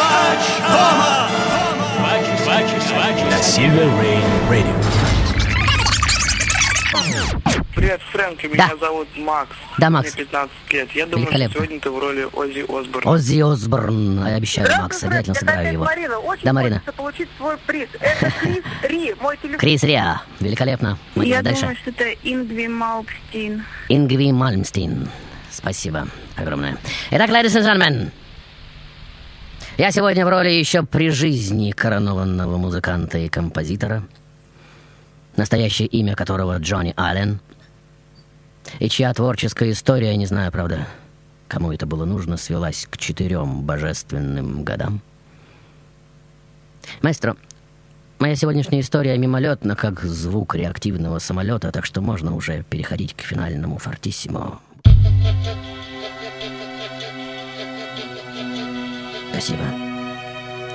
дома. 0.67 1.29
Два 1.97 2.59
часа, 2.59 2.89
два 2.89 3.13
часа, 3.13 3.29
На 3.29 3.39
Silver 3.39 3.89
Rain 3.99 4.23
Radio. 4.49 5.02
Привет, 7.75 8.01
Фрэнк, 8.11 8.43
меня 8.45 8.71
зовут 8.79 9.07
Макс. 9.17 9.51
Да, 9.77 9.89
Макс. 9.89 10.13
Мне 10.15 10.25
15 10.25 10.51
лет. 10.73 10.91
Я 10.93 11.05
думаю, 11.05 11.21
Великолепно. 11.27 11.51
что 11.51 11.59
сегодня 11.59 11.79
ты 11.79 11.89
в 11.91 11.99
роли 11.99 12.27
Оззи 12.33 12.61
Осборна. 12.79 13.11
Оззи 13.11 13.39
Осборн. 13.53 14.27
Я 14.27 14.35
обещаю, 14.35 14.67
Макс, 14.81 15.03
обязательно 15.03 15.35
сыграю 15.35 15.73
его. 15.73 15.85
Марина, 15.85 16.17
очень 16.19 16.43
Да, 16.43 16.53
Марина. 16.53 16.75
хочется 16.79 16.93
получить 16.93 17.29
свой 17.37 17.57
приз. 17.57 17.89
Это 17.99 18.31
Крис 18.41 18.63
Ри, 18.83 19.13
мой 19.21 19.37
телефон. 19.37 19.59
Крис 19.59 19.83
Риа. 19.83 20.21
Великолепно. 20.39 20.97
Марина, 21.15 21.33
Я 21.35 21.41
дальше. 21.41 21.61
думаю, 21.61 21.77
что 21.77 21.89
это 21.91 22.05
Ингви 22.23 22.67
Малпстин. 22.67 23.63
Ингви 23.89 24.31
Мальмстин. 24.31 25.09
Спасибо 25.51 26.07
огромное. 26.35 26.77
Итак, 27.11 27.29
ladies 27.29 27.55
and 27.55 27.63
gentlemen, 27.65 28.09
я 29.77 29.91
сегодня 29.91 30.25
в 30.25 30.29
роли 30.29 30.49
еще 30.49 30.83
при 30.83 31.09
жизни 31.09 31.71
коронованного 31.71 32.57
музыканта 32.57 33.17
и 33.19 33.27
композитора, 33.29 34.03
настоящее 35.35 35.87
имя 35.87 36.15
которого 36.15 36.57
Джонни 36.59 36.93
Аллен, 36.95 37.39
и 38.79 38.89
чья 38.89 39.13
творческая 39.13 39.71
история, 39.71 40.15
не 40.15 40.25
знаю, 40.25 40.51
правда, 40.51 40.87
кому 41.47 41.71
это 41.71 41.85
было 41.85 42.05
нужно, 42.05 42.37
свелась 42.37 42.87
к 42.89 42.97
четырем 42.97 43.61
божественным 43.63 44.63
годам. 44.63 45.01
Маэстро, 47.01 47.35
моя 48.19 48.35
сегодняшняя 48.35 48.79
история 48.81 49.17
мимолетна, 49.17 49.75
как 49.75 50.01
звук 50.01 50.55
реактивного 50.55 51.19
самолета, 51.19 51.71
так 51.71 51.85
что 51.85 52.01
можно 52.01 52.35
уже 52.35 52.63
переходить 52.63 53.13
к 53.13 53.21
финальному 53.21 53.77
фортиссимо. 53.77 54.59
Спасибо. 59.31 59.63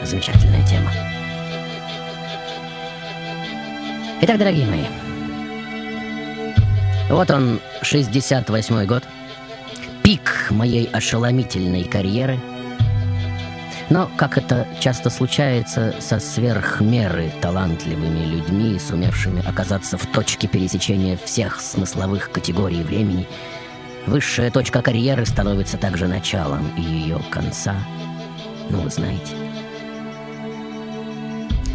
Замечательная 0.04 0.66
тема. 0.66 0.90
Итак, 4.20 4.36
дорогие 4.36 4.66
мои, 4.66 4.84
вот 7.08 7.30
он, 7.30 7.60
68-й 7.82 8.84
год, 8.84 9.04
пик 10.02 10.48
моей 10.50 10.86
ошеломительной 10.86 11.84
карьеры. 11.84 12.36
Но, 13.90 14.10
как 14.16 14.36
это 14.36 14.66
часто 14.80 15.08
случается 15.08 15.94
со 16.00 16.18
сверхмеры 16.18 17.30
талантливыми 17.40 18.24
людьми, 18.24 18.78
сумевшими 18.80 19.48
оказаться 19.48 19.96
в 19.96 20.06
точке 20.06 20.48
пересечения 20.48 21.16
всех 21.16 21.60
смысловых 21.60 22.32
категорий 22.32 22.82
времени, 22.82 23.28
высшая 24.06 24.50
точка 24.50 24.82
карьеры 24.82 25.26
становится 25.26 25.78
также 25.78 26.08
началом 26.08 26.74
ее 26.76 27.20
конца. 27.30 27.76
Ну, 28.68 28.80
вы 28.80 28.90
знаете. 28.90 29.47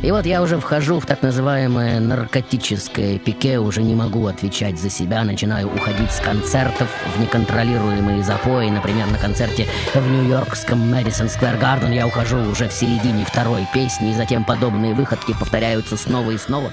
И 0.03 0.11
вот 0.11 0.25
я 0.25 0.41
уже 0.41 0.59
вхожу 0.59 0.99
в 0.99 1.05
так 1.05 1.21
называемое 1.21 2.01
наркотическое 2.01 3.17
пике, 3.19 3.57
уже 3.57 3.81
не 3.81 3.95
могу 3.95 4.27
отвечать 4.27 4.77
за 4.77 4.89
себя, 4.89 5.23
начинаю 5.23 5.73
уходить 5.73 6.11
с 6.11 6.19
концертов 6.19 6.89
в 7.15 7.21
неконтролируемые 7.21 8.21
запои. 8.21 8.69
Например, 8.69 9.07
на 9.07 9.17
концерте 9.17 9.65
в 9.93 10.05
нью-йоркском 10.05 10.91
Мэдисон 10.91 11.29
Сквер 11.29 11.55
Гарден 11.57 11.93
я 11.93 12.05
ухожу 12.05 12.37
уже 12.37 12.67
в 12.67 12.73
середине 12.73 13.23
второй 13.23 13.65
песни, 13.73 14.11
и 14.11 14.13
затем 14.13 14.43
подобные 14.43 14.93
выходки 14.93 15.33
повторяются 15.39 15.95
снова 15.95 16.31
и 16.31 16.37
снова. 16.37 16.71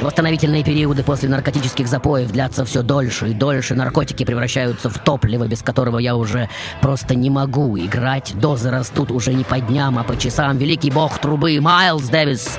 Восстановительные 0.00 0.62
периоды 0.62 1.02
после 1.02 1.28
наркотических 1.28 1.88
запоев 1.88 2.30
длятся 2.30 2.64
все 2.64 2.82
дольше 2.82 3.30
и 3.30 3.34
дольше. 3.34 3.74
Наркотики 3.74 4.24
превращаются 4.24 4.90
в 4.90 4.98
топливо, 4.98 5.46
без 5.46 5.62
которого 5.62 5.98
я 5.98 6.16
уже 6.16 6.48
просто 6.82 7.14
не 7.14 7.30
могу 7.30 7.78
играть. 7.78 8.34
Дозы 8.38 8.70
растут 8.70 9.10
уже 9.10 9.32
не 9.32 9.44
по 9.44 9.58
дням, 9.58 9.98
а 9.98 10.04
по 10.04 10.16
часам. 10.16 10.58
Великий 10.58 10.90
бог 10.90 11.18
трубы 11.18 11.58
Майлз 11.60 12.08
Дэвис 12.08 12.58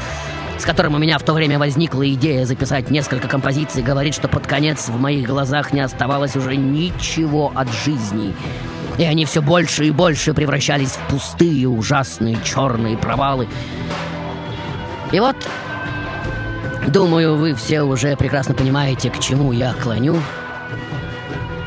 с 0.58 0.66
которым 0.66 0.96
у 0.96 0.98
меня 0.98 1.20
в 1.20 1.24
то 1.24 1.34
время 1.34 1.60
возникла 1.60 2.08
идея 2.14 2.44
записать 2.46 2.90
несколько 2.90 3.28
композиций, 3.28 3.84
говорит, 3.84 4.16
что 4.16 4.28
под 4.28 4.48
конец 4.48 4.88
в 4.88 5.00
моих 5.00 5.28
глазах 5.28 5.72
не 5.72 5.82
оставалось 5.82 6.36
уже 6.36 6.56
ничего 6.56 7.52
от 7.54 7.68
жизни. 7.86 8.34
И 8.98 9.04
они 9.04 9.26
все 9.26 9.44
больше 9.44 9.86
и 9.86 9.92
больше 9.92 10.34
превращались 10.34 10.90
в 10.90 11.12
пустые, 11.12 11.68
ужасные, 11.68 12.38
черные 12.44 12.98
провалы. 12.98 13.48
И 15.12 15.20
вот 15.20 15.36
Думаю, 16.88 17.36
вы 17.36 17.54
все 17.54 17.82
уже 17.82 18.16
прекрасно 18.16 18.54
понимаете, 18.56 19.10
к 19.10 19.20
чему 19.20 19.52
я 19.52 19.74
клоню. 19.74 20.16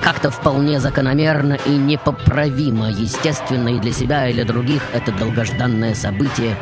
Как-то 0.03 0.31
вполне 0.31 0.81
закономерно 0.81 1.59
и 1.67 1.71
непоправимо, 1.71 2.91
естественно 2.91 3.69
и 3.69 3.79
для 3.79 3.93
себя, 3.93 4.29
и 4.29 4.33
для 4.33 4.47
других, 4.47 4.83
это 4.95 5.13
долгожданное 5.13 5.95
событие 5.95 6.57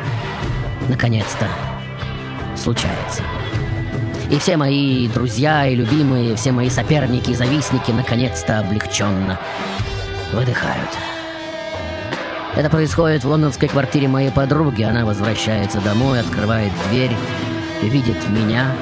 наконец-то 0.89 1.47
случается. 2.57 3.23
И 4.29 4.37
все 4.37 4.57
мои 4.57 5.07
друзья 5.07 5.65
и 5.65 5.75
любимые, 5.75 6.35
все 6.35 6.51
мои 6.51 6.69
соперники 6.69 7.31
и 7.31 7.35
завистники 7.35 7.91
наконец-то 7.91 8.59
облегченно 8.59 9.39
выдыхают. 10.33 10.89
Это 12.57 12.69
происходит 12.69 13.23
в 13.23 13.29
лондонской 13.29 13.69
квартире 13.69 14.09
моей 14.09 14.31
подруги. 14.31 14.83
Она 14.83 15.05
возвращается 15.05 15.79
домой, 15.79 16.19
открывает 16.19 16.73
дверь 16.89 17.15
видит 17.81 18.17
меня, 18.29 18.75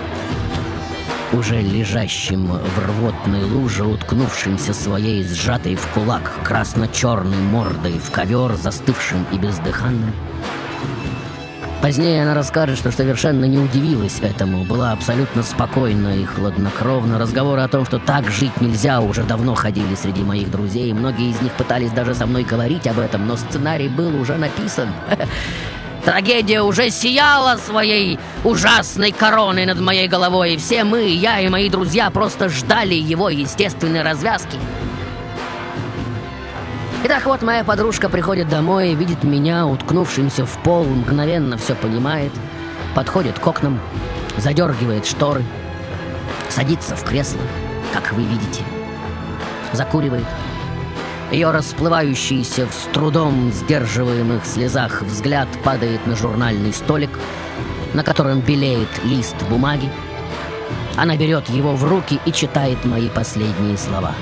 уже 1.34 1.62
лежащим 1.62 2.48
в 2.48 2.80
рвотной 2.80 3.44
луже, 3.44 3.84
уткнувшимся 3.84 4.74
своей 4.74 5.24
сжатой 5.24 5.76
в 5.76 5.86
кулак 5.88 6.32
красно-черной 6.44 7.38
мордой 7.38 8.00
в 8.00 8.12
ковер, 8.12 8.56
застывшим 8.56 9.26
и 9.32 9.38
бездыханным. 9.38 10.14
Позднее 11.82 12.24
она 12.24 12.34
расскажет, 12.34 12.80
что 12.80 12.92
совершенно 12.92 13.46
не 13.46 13.60
удивилась 13.60 14.20
этому, 14.22 14.64
была 14.64 14.94
абсолютно 14.94 15.44
спокойна 15.44 16.18
и 16.18 16.26
хладнокровна. 16.26 17.20
Разговоры 17.20 17.62
о 17.62 17.68
том, 17.68 17.86
что 17.86 18.00
так 18.00 18.30
жить 18.32 18.60
нельзя, 18.60 19.00
уже 19.00 19.24
давно 19.24 19.54
ходили 19.54 19.94
среди 19.94 20.24
моих 20.24 20.50
друзей. 20.50 20.92
Многие 20.94 21.30
из 21.30 21.42
них 21.42 21.54
пытались 21.54 21.92
даже 21.92 22.16
со 22.16 22.26
мной 22.26 22.44
говорить 22.44 22.88
об 22.88 22.98
этом, 22.98 23.28
но 23.28 23.38
сценарий 23.38 23.90
был 23.90 24.20
уже 24.20 24.38
написан. 24.38 24.90
Трагедия 26.08 26.62
уже 26.62 26.90
сияла 26.90 27.58
своей 27.58 28.18
ужасной 28.46 29.12
короной 29.12 29.66
над 29.66 29.82
моей 29.82 30.08
головой, 30.08 30.54
и 30.54 30.58
все 30.58 30.86
мы, 30.86 31.10
я 31.10 31.42
и 31.42 31.50
мои 31.50 31.70
друзья, 31.70 32.10
просто 32.10 32.48
ждали 32.48 32.94
его 32.94 33.28
естественной 33.28 34.04
развязки. 34.04 34.58
Итак, 37.04 37.26
вот 37.26 37.42
моя 37.42 37.66
подружка 37.66 38.08
приходит 38.08 38.48
домой, 38.48 38.94
видит 38.94 39.26
меня, 39.26 39.68
уткнувшимся 39.68 40.46
в 40.46 40.58
пол, 40.64 40.86
мгновенно 40.86 41.58
все 41.58 41.76
понимает, 41.76 42.32
подходит 42.96 43.38
к 43.38 43.46
окнам, 43.46 43.78
задергивает 44.38 45.06
шторы, 45.06 45.44
садится 46.48 46.96
в 46.96 47.04
кресло, 47.04 47.42
как 47.94 48.14
вы 48.14 48.24
видите, 48.24 48.64
закуривает, 49.74 50.26
ее 51.32 51.52
расплывающийся 51.52 52.68
в 52.68 52.74
с 52.74 52.88
трудом 52.94 53.52
сдерживаемых 53.52 54.46
слезах 54.46 55.02
взгляд 55.02 55.48
падает 55.64 56.06
на 56.08 56.16
журнальный 56.16 56.74
столик, 56.74 57.10
на 57.94 58.04
котором 58.04 58.40
белеет 58.40 58.90
лист 59.04 59.36
бумаги. 59.50 59.90
Она 60.96 61.18
берет 61.18 61.50
его 61.50 61.76
в 61.76 61.84
руки 61.84 62.20
и 62.26 62.32
читает 62.32 62.84
мои 62.86 63.10
последние 63.10 63.78
слова. 63.78 64.14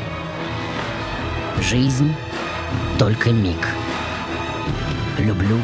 Жизнь— 1.62 2.14
только 3.00 3.32
миг. 3.32 3.68
Люблю 5.18 5.58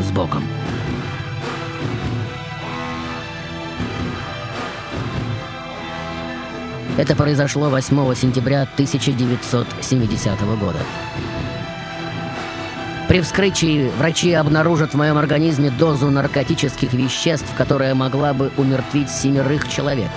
с 0.00 0.10
Богом. 0.10 0.42
Это 6.98 7.16
произошло 7.16 7.70
8 7.70 8.14
сентября 8.14 8.62
1970 8.62 10.40
года. 10.60 10.78
При 13.08 13.20
вскрытии 13.20 13.90
врачи 13.98 14.32
обнаружат 14.32 14.92
в 14.92 14.96
моем 14.96 15.16
организме 15.16 15.70
дозу 15.70 16.10
наркотических 16.10 16.92
веществ, 16.92 17.46
которая 17.56 17.94
могла 17.94 18.34
бы 18.34 18.50
умертвить 18.58 19.10
семерых 19.10 19.68
человек. 19.68 20.10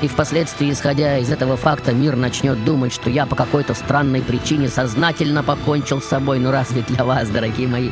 И 0.00 0.08
впоследствии, 0.08 0.70
исходя 0.70 1.18
из 1.18 1.30
этого 1.30 1.56
факта, 1.56 1.92
мир 1.92 2.16
начнет 2.16 2.64
думать, 2.64 2.92
что 2.92 3.10
я 3.10 3.26
по 3.26 3.36
какой-то 3.36 3.74
странной 3.74 4.22
причине 4.22 4.68
сознательно 4.68 5.42
покончил 5.42 6.00
с 6.00 6.06
собой. 6.06 6.40
Но 6.40 6.50
разве 6.50 6.82
для 6.82 7.04
вас, 7.04 7.28
дорогие 7.28 7.68
мои, 7.68 7.90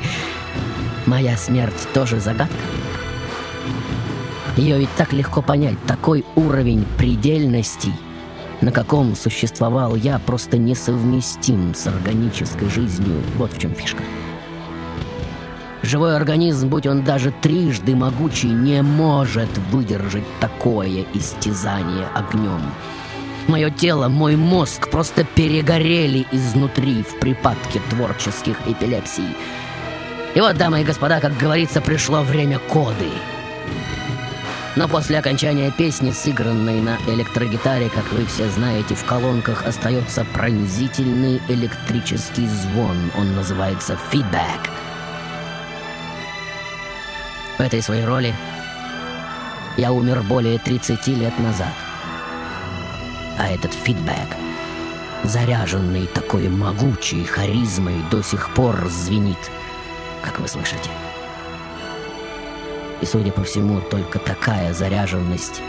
моя 1.07 1.37
смерть 1.37 1.89
тоже 1.93 2.21
загадка? 2.21 2.57
Ее 4.61 4.79
ведь 4.79 4.95
так 4.95 5.15
легко 5.15 5.41
понять. 5.41 5.79
Такой 5.87 6.23
уровень 6.37 6.85
предельности, 6.99 7.91
на 8.61 8.71
каком 8.71 9.17
существовал 9.17 9.97
я, 9.97 10.19
просто 10.19 10.59
несовместим 10.59 11.75
с 11.75 11.87
органической 11.87 12.69
жизнью. 12.69 13.23
Вот 13.39 13.55
в 13.55 13.59
чем 13.59 13.75
фишка. 13.75 14.03
Живой 15.83 16.15
организм, 16.15 16.69
будь 16.69 16.87
он 16.87 17.05
даже 17.05 17.33
трижды 17.41 17.97
могучий, 17.97 18.49
не 18.49 18.83
может 18.83 19.49
выдержать 19.73 20.27
такое 20.41 21.07
истязание 21.15 22.07
огнем. 22.15 22.61
Мое 23.49 23.71
тело, 23.71 24.09
мой 24.09 24.37
мозг 24.37 24.91
просто 24.91 25.25
перегорели 25.25 26.27
изнутри 26.33 27.03
в 27.03 27.19
припадке 27.19 27.81
творческих 27.89 28.59
эпилепсий. 28.67 29.35
И 30.35 30.41
вот, 30.43 30.59
дамы 30.59 30.83
и 30.83 30.85
господа, 30.85 31.19
как 31.19 31.35
говорится, 31.39 31.81
пришло 31.81 32.21
время 32.21 32.59
коды. 32.59 33.09
Но 34.77 34.87
после 34.87 35.19
окончания 35.19 35.73
песни, 35.73 36.13
сыгранной 36.13 36.81
на 36.81 36.97
электрогитаре, 37.09 37.91
как 37.91 38.11
вы 38.13 38.25
все 38.27 38.49
знаете, 38.51 38.95
в 38.95 39.05
колонках 39.05 39.67
остается 39.67 40.25
пронзительный 40.25 41.41
электрический 41.49 42.47
звон. 42.47 42.97
Он 43.19 43.35
называется 43.35 43.99
фидбэк. 44.11 44.71
В 47.59 47.61
этой 47.61 47.83
своей 47.83 48.05
роли 48.05 48.33
я 49.77 49.93
умер 49.93 50.23
более 50.23 50.59
30 50.59 51.07
лет 51.09 51.37
назад. 51.41 51.75
А 53.39 53.49
этот 53.49 53.75
фидбэк, 53.75 54.37
заряженный 55.25 56.07
такой 56.07 56.49
могучей 56.49 57.25
харизмой, 57.25 57.97
до 58.11 58.23
сих 58.23 58.55
пор 58.55 58.89
звенит, 58.89 59.51
как 60.23 60.39
вы 60.39 60.47
слышите. 60.47 60.91
И, 63.01 63.07
судя 63.07 63.33
по 63.33 63.43
всему, 63.43 63.81
только 63.81 64.19
такая 64.19 64.75
заряженность 64.75 65.63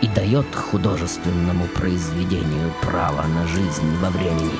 и 0.00 0.08
дает 0.08 0.46
художественному 0.54 1.66
произведению 1.68 2.72
право 2.82 3.22
на 3.22 3.46
жизнь 3.46 3.96
во 4.00 4.10
времени. 4.10 4.58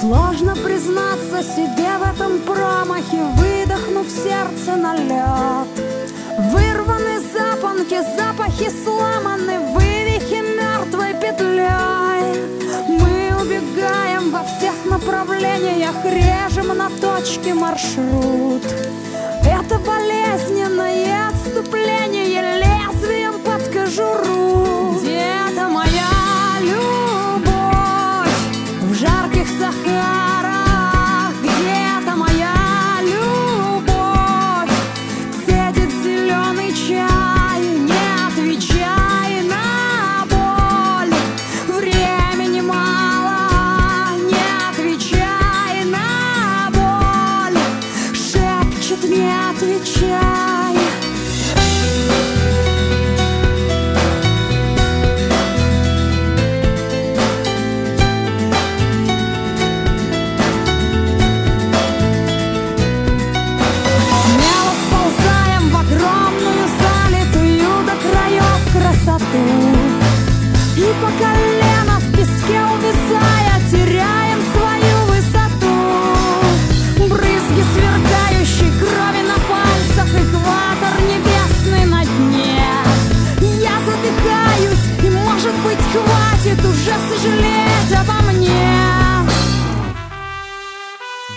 Сложно 0.00 0.56
признаться 0.56 1.42
себе 1.42 1.96
в 1.98 2.14
этом 2.14 2.40
промахе, 2.40 3.22
выдохнув 3.36 4.08
сердце 4.08 4.76
на 4.76 4.96
лед. 4.96 5.68
Вырваны 6.52 7.20
запонки, 7.20 8.00
запахи 8.16 8.70
сломаны, 8.82 9.60
вывихи 9.60 9.79
направлениях, 15.00 15.94
режем 16.04 16.76
на 16.76 16.90
точке 16.90 17.54
маршрут. 17.54 18.62
Это 19.44 19.78
болезненное 19.78 21.28
отступление 21.28 22.42
лезвием 22.58 23.40
под 23.40 23.62
кожуру. 23.68 24.94
Где-то 24.98 25.19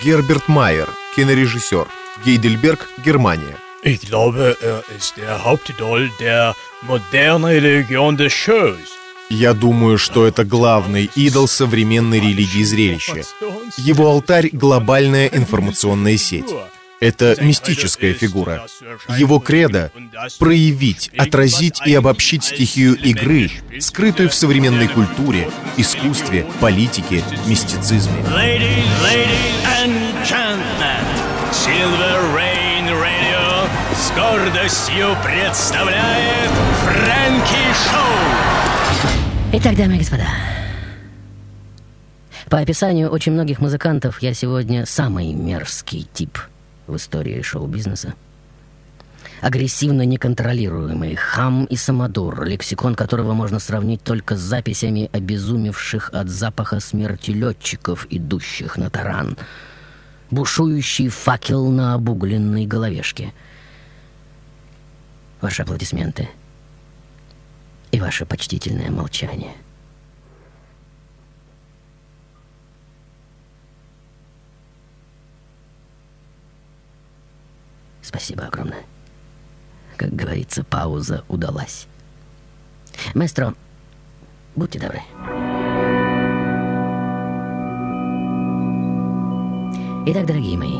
Герберт 0.04 0.49
Майер, 0.49 0.89
кинорежиссер. 1.16 1.88
Гейдельберг, 2.26 2.89
Германия. 3.06 3.58
Ich 3.84 4.01
glaube, 4.01 4.58
er 4.62 4.84
ist 4.97 5.16
der 5.16 5.45
Hauptidol 5.45 6.10
der 6.20 6.56
modernen 6.82 7.45
Religion 7.45 8.18
des 8.18 8.34
Shows. 8.34 8.89
Я 9.30 9.54
думаю, 9.54 9.97
что 9.97 10.28
это 10.28 10.43
главный 10.43 11.10
идол 11.16 11.47
современной 11.47 12.20
религии 12.20 12.64
зрелища. 12.64 13.24
Его 13.78 14.10
алтарь— 14.10 14.49
глобальная 14.51 15.28
информационная 15.28 16.18
сеть. 16.18 16.54
Это 16.99 17.38
мистическая 17.41 18.14
фигура. 18.14 18.68
Его 19.18 19.39
кредо— 19.39 19.89
проявить, 20.39 21.12
отразить 21.18 21.80
и 21.86 21.93
обобщить 21.93 22.43
стихию 22.43 22.95
игры, 22.95 23.51
скрытую 23.80 24.30
в 24.30 24.34
современной 24.34 24.89
культуре, 24.89 25.49
искусстве, 25.78 26.45
политике, 26.60 27.24
мистицизме. 27.47 28.22
Ladies, 28.30 28.84
ladies 29.01 29.62
гордостью 34.34 35.16
представляет 35.24 36.52
Фрэнки 36.82 37.74
Шоу! 37.88 39.14
Итак, 39.54 39.76
дамы 39.76 39.96
и 39.96 40.00
господа, 40.00 40.26
по 42.50 42.58
описанию 42.58 43.10
очень 43.10 43.34
многих 43.34 43.60
музыкантов 43.60 44.24
я 44.24 44.34
сегодня 44.34 44.88
самый 44.88 45.34
мерзкий 45.34 46.08
тип 46.14 46.40
в 46.88 46.96
истории 46.96 47.44
шоу-бизнеса. 47.44 48.16
Агрессивно 49.42 50.04
неконтролируемый 50.04 51.16
хам 51.16 51.66
и 51.66 51.76
самодур, 51.76 52.44
лексикон 52.44 52.96
которого 52.96 53.34
можно 53.34 53.60
сравнить 53.60 54.02
только 54.02 54.36
с 54.36 54.40
записями 54.40 55.12
обезумевших 55.14 56.10
от 56.12 56.30
запаха 56.30 56.80
смерти 56.80 57.30
летчиков, 57.30 58.08
идущих 58.10 58.78
на 58.78 58.90
таран. 58.90 59.38
Бушующий 60.32 61.10
факел 61.10 61.70
на 61.70 61.94
обугленной 61.94 62.66
головешке. 62.66 63.32
Ваши 65.44 65.62
аплодисменты 65.64 66.30
и 67.91 68.00
ваше 68.00 68.26
почтительное 68.26 68.89
молчание. 68.89 69.52
Спасибо 78.02 78.46
огромное. 78.46 78.84
Как 79.98 80.16
говорится, 80.16 80.64
пауза 80.64 81.26
удалась. 81.28 81.88
Маэстро, 83.14 83.54
будьте 84.56 84.80
добры. 84.80 85.02
Итак, 90.06 90.26
дорогие 90.26 90.58
мои, 90.58 90.80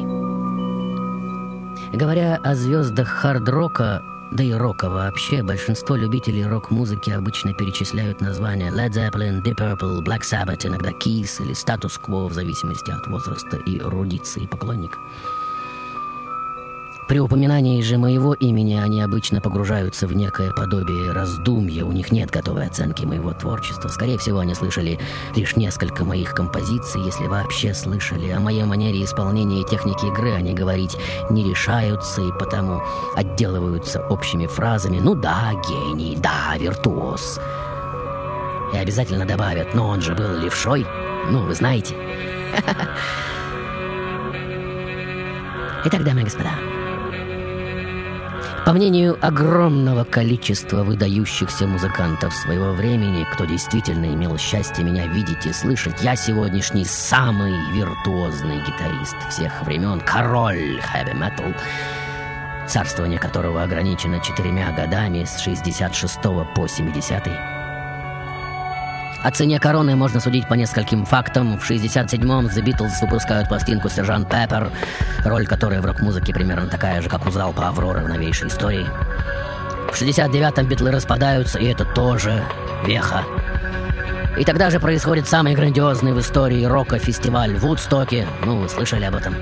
говоря 1.97 2.38
о 2.38 2.55
звездах 2.55 3.09
хард-рока, 3.09 4.01
да 4.34 4.43
и 4.43 4.51
рока 4.51 4.89
вообще, 4.89 5.43
большинство 5.43 5.95
любителей 5.95 6.45
рок-музыки 6.45 7.11
обычно 7.11 7.53
перечисляют 7.53 8.19
названия 8.19 8.71
Led 8.71 8.89
Zeppelin, 8.89 9.43
Deep 9.43 9.57
Purple, 9.57 10.01
Black 10.01 10.21
Sabbath, 10.21 10.65
иногда 10.65 10.89
Kiss 10.89 11.43
или 11.43 11.53
Status 11.53 12.01
Quo 12.01 12.27
в 12.27 12.34
зависимости 12.34 12.89
от 12.89 13.05
возраста 13.05 13.57
и 13.57 13.77
эрудиции 13.77 14.47
поклонника. 14.47 14.97
При 17.14 17.20
упоминании 17.20 17.80
же 17.84 17.99
моего 17.99 18.34
имени 18.34 18.74
они 18.74 18.99
обычно 18.99 19.39
погружаются 19.39 20.07
в 20.07 20.16
некое 20.16 20.51
подобие 20.51 21.11
раздумья, 21.11 21.86
у 21.86 21.91
них 21.91 22.11
нет 22.11 22.32
готовой 22.32 22.66
оценки 22.66 23.05
моего 23.05 23.34
творчества. 23.34 23.88
Скорее 23.88 24.18
всего, 24.18 24.39
они 24.39 24.55
слышали 24.55 24.97
лишь 25.36 25.55
несколько 25.55 26.05
моих 26.05 26.34
композиций, 26.34 27.03
если 27.05 27.28
вообще 27.28 27.76
слышали. 27.76 28.32
О 28.32 28.39
моей 28.39 28.64
манере 28.64 29.03
исполнения 29.03 29.61
и 29.61 29.64
технике 29.64 30.07
игры 30.07 30.32
они 30.32 30.55
говорить 30.55 30.97
не 31.30 31.47
решаются 31.47 32.24
и 32.24 32.32
потому 32.32 32.82
отделываются 33.16 34.01
общими 34.07 34.47
фразами 34.47 34.97
«ну 34.99 35.14
да, 35.14 35.51
гений, 35.70 36.18
да, 36.20 36.57
виртуоз». 36.57 37.39
И 38.74 38.78
обязательно 38.78 39.28
добавят 39.28 39.76
«но 39.76 39.88
он 39.88 40.01
же 40.01 40.16
был 40.16 40.36
левшой». 40.39 40.84
Ну, 41.30 41.45
вы 41.45 41.53
знаете. 41.53 41.95
Итак, 45.86 46.03
дамы 46.03 46.22
и 46.22 46.24
господа, 46.24 46.53
по 48.66 48.72
мнению 48.72 49.18
огромного 49.22 50.05
количества 50.05 50.84
выдающихся 50.84 51.68
музыкантов 51.68 52.34
своего 52.34 52.72
времени, 52.72 53.28
кто 53.34 53.43
действительно 53.43 54.05
имел 54.05 54.38
счастье 54.38 54.86
меня 54.86 55.07
видеть 55.07 55.45
и 55.45 55.51
слышать, 55.51 56.01
я 56.01 56.16
сегодняшний 56.16 56.86
самый 56.86 57.53
виртуозный 57.74 58.59
гитарист 58.59 59.18
всех 59.30 59.64
времен, 59.64 59.99
король 59.99 60.80
хэви-метал, 60.82 61.53
царствование 62.66 63.20
которого 63.20 63.64
ограничено 63.64 64.22
четырьмя 64.22 64.72
годами 64.72 65.26
с 65.26 65.39
66 65.41 66.22
по 66.55 66.68
70 66.68 67.62
О 69.24 69.32
цене 69.32 69.57
короны 69.57 69.95
можно 69.95 70.19
судить 70.19 70.49
по 70.49 70.53
нескольким 70.53 71.05
фактам. 71.05 71.57
В 71.57 71.69
67-м 71.69 72.47
The 72.47 72.61
Beatles 72.61 72.99
выпускают 72.99 73.47
пластинку 73.47 73.88
«Сержант 73.88 74.30
Пеппер», 74.30 74.69
роль 75.24 75.47
которой 75.47 75.80
в 75.80 75.86
рок-музыке 75.86 76.34
примерно 76.34 76.67
такая 76.67 77.01
же, 77.01 77.07
как 77.07 77.26
у 77.26 77.32
залпа 77.32 77.69
«Аврора» 77.69 78.01
в 78.01 78.09
новейшей 78.09 78.49
истории. 78.49 78.86
В 79.89 80.01
69-м 80.01 80.67
битлы 80.67 80.91
распадаются, 80.91 81.57
и 81.57 81.65
это 81.67 81.86
тоже 81.86 82.43
веха. 82.86 83.24
И 84.38 84.43
тогда 84.43 84.69
же 84.69 84.82
происходит 84.82 85.26
самый 85.26 85.55
грандиозный 85.55 86.11
в 86.11 86.19
истории 86.19 86.65
рока 86.65 86.99
фестиваль 86.99 87.55
в 87.55 87.61
Вудстоке. 87.61 88.28
Ну, 88.43 88.57
вы 88.57 88.67
слышали 88.67 89.05
об 89.05 89.15
этом. 89.15 89.36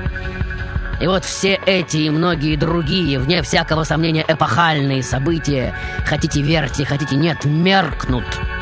И 1.02 1.08
вот 1.08 1.26
все 1.26 1.60
эти 1.66 1.98
и 1.98 2.10
многие 2.12 2.56
другие, 2.56 3.18
вне 3.18 3.42
всякого 3.42 3.84
сомнения, 3.84 4.24
эпохальные 4.28 5.02
события, 5.02 5.74
хотите 6.06 6.44
верьте, 6.44 6.86
хотите 6.86 7.16
нет, 7.16 7.46
меркнут– 7.46 8.26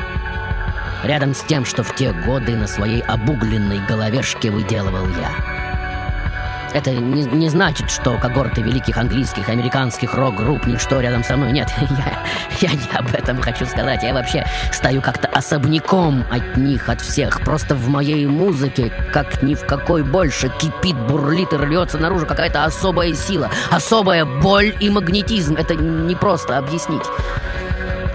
Рядом 1.04 1.34
с 1.34 1.42
тем, 1.44 1.66
что 1.66 1.84
в 1.84 1.96
те 1.96 2.12
годы 2.12 2.56
на 2.56 2.68
своей 2.68 3.02
обугленной 3.02 3.80
головешке 3.88 4.52
выделывал 4.52 5.08
я. 5.08 5.60
Это 6.74 6.92
не, 6.92 7.24
не 7.24 7.50
значит, 7.50 7.90
что 7.90 8.18
когорты 8.18 8.62
великих 8.62 8.98
английских 8.98 9.50
американских 9.50 10.14
рок-групп 10.14 10.68
ничто 10.68 11.00
рядом 11.00 11.24
со 11.24 11.36
мной. 11.36 11.52
Нет, 11.52 11.72
я, 11.82 12.70
я 12.70 12.74
не 12.74 12.90
об 12.94 13.14
этом 13.14 13.42
хочу 13.42 13.66
сказать. 13.66 14.04
Я 14.04 14.14
вообще 14.14 14.46
стою 14.72 15.02
как-то 15.02 15.28
особняком 15.30 16.24
от 16.30 16.58
них, 16.58 16.88
от 16.90 17.02
всех. 17.02 17.42
Просто 17.42 17.76
в 17.76 17.88
моей 17.90 18.28
музыке, 18.28 18.92
как 19.12 19.42
ни 19.42 19.56
в 19.56 19.66
какой 19.66 20.04
больше, 20.04 20.52
кипит, 20.60 20.96
бурлит 20.96 21.54
и 21.54 21.58
рвется 21.58 21.98
наружу 21.98 22.28
какая-то 22.28 22.66
особая 22.66 23.14
сила. 23.14 23.50
Особая 23.72 24.26
боль 24.26 24.76
и 24.80 24.90
магнетизм. 24.90 25.56
Это 25.56 25.76
не 25.76 26.16
просто 26.16 26.58
объяснить. 26.58 27.04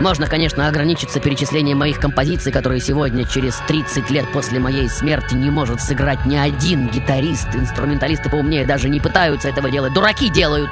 Можно, 0.01 0.27
конечно, 0.27 0.67
ограничиться 0.69 1.21
перечислением 1.21 1.79
моих 1.79 1.99
композиций, 1.99 2.53
которые 2.53 2.81
сегодня, 2.81 3.25
через 3.27 3.55
30 3.69 4.11
лет 4.11 4.31
после 4.33 4.59
моей 4.59 4.89
смерти, 4.89 5.35
не 5.35 5.51
может 5.51 5.81
сыграть 5.81 6.27
ни 6.27 6.37
один 6.37 6.89
гитарист. 6.89 7.55
Инструменталисты 7.55 8.29
поумнее 8.29 8.67
даже 8.67 8.89
не 8.89 9.01
пытаются 9.01 9.49
этого 9.49 9.71
делать. 9.71 9.95
Дураки 9.95 10.29
делают. 10.29 10.71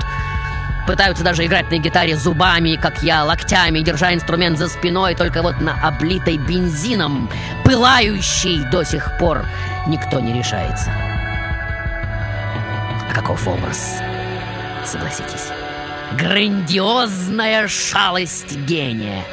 Пытаются 0.86 1.22
даже 1.22 1.46
играть 1.46 1.70
на 1.70 1.78
гитаре 1.78 2.16
зубами, 2.16 2.74
как 2.74 3.04
я, 3.04 3.22
локтями, 3.22 3.80
держа 3.80 4.12
инструмент 4.12 4.58
за 4.58 4.68
спиной, 4.68 5.14
только 5.14 5.40
вот 5.42 5.60
на 5.60 5.74
облитой 5.80 6.38
бензином, 6.38 7.30
пылающей 7.64 8.68
до 8.70 8.82
сих 8.82 9.16
пор, 9.16 9.44
никто 9.86 10.18
не 10.18 10.32
решается. 10.32 10.90
А 13.08 13.14
каков 13.14 13.46
образ? 13.46 14.00
Согласитесь 14.84 15.52
грандиозная 16.18 17.68
шалость 17.68 18.56
гения. 18.56 19.24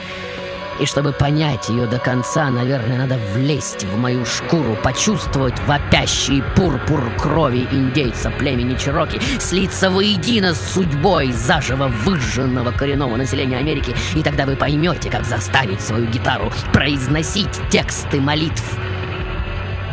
И 0.80 0.86
чтобы 0.86 1.12
понять 1.12 1.68
ее 1.68 1.88
до 1.88 2.00
конца, 2.00 2.50
наверное, 2.50 2.98
надо 2.98 3.20
влезть 3.34 3.84
в 3.84 3.98
мою 3.98 4.26
шкуру, 4.26 4.78
почувствовать 4.82 5.60
вопящий 5.68 6.42
пурпур 6.56 7.12
крови 7.18 7.68
индейца 7.72 8.32
племени 8.32 8.78
Чироки, 8.78 9.20
слиться 9.40 9.90
воедино 9.90 10.54
с 10.54 10.74
судьбой 10.74 11.34
заживо 11.34 11.88
выжженного 11.88 12.72
коренного 12.72 13.18
населения 13.18 13.58
Америки, 13.58 13.94
и 14.16 14.24
тогда 14.24 14.46
вы 14.46 14.56
поймете, 14.56 15.10
как 15.10 15.26
заставить 15.26 15.82
свою 15.82 16.06
гитару 16.06 16.52
произносить 16.72 17.60
тексты 17.70 18.22
молитв 18.22 18.64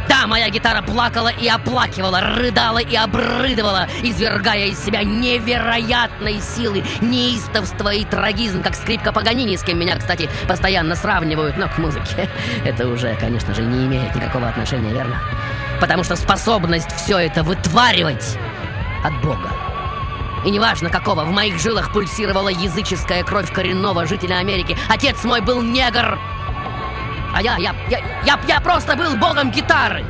да, 0.08 0.26
моя 0.26 0.48
гитара 0.48 0.82
плакала 0.82 1.28
и 1.28 1.48
оплакивала, 1.48 2.20
рыдала 2.20 2.78
и 2.78 2.94
обрыдывала, 2.96 3.88
извергая 4.02 4.66
из 4.66 4.82
себя 4.82 5.02
невероятной 5.02 6.40
силы, 6.40 6.84
неистовство 7.00 7.92
и 7.92 8.04
трагизм, 8.04 8.62
как 8.62 8.74
скрипка 8.74 9.12
Паганини, 9.12 9.56
с 9.56 9.62
кем 9.62 9.78
меня, 9.78 9.96
кстати, 9.96 10.28
постоянно 10.48 10.94
сравнивают, 10.94 11.56
но 11.56 11.68
к 11.68 11.78
музыке 11.78 12.28
это 12.64 12.88
уже, 12.88 13.14
конечно 13.16 13.54
же, 13.54 13.62
не 13.62 13.86
имеет 13.86 14.14
никакого 14.14 14.48
отношения, 14.48 14.92
верно? 14.92 15.20
Потому 15.80 16.04
что 16.04 16.16
способность 16.16 16.90
все 16.92 17.18
это 17.18 17.42
вытваривать 17.42 18.38
от 19.04 19.20
Бога. 19.22 19.50
И 20.44 20.50
неважно 20.50 20.90
какого, 20.90 21.24
в 21.24 21.32
моих 21.32 21.58
жилах 21.60 21.92
пульсировала 21.92 22.48
языческая 22.48 23.24
кровь 23.24 23.52
коренного 23.52 24.06
жителя 24.06 24.36
Америки. 24.36 24.78
Отец 24.88 25.24
мой 25.24 25.40
был 25.40 25.60
негр, 25.60 26.18
а 27.36 27.42
я, 27.42 27.56
я, 27.58 27.74
я, 27.90 27.98
я, 28.24 28.40
я 28.48 28.60
просто 28.60 28.96
был 28.96 29.14
богом 29.16 29.50
гитары. 29.50 30.04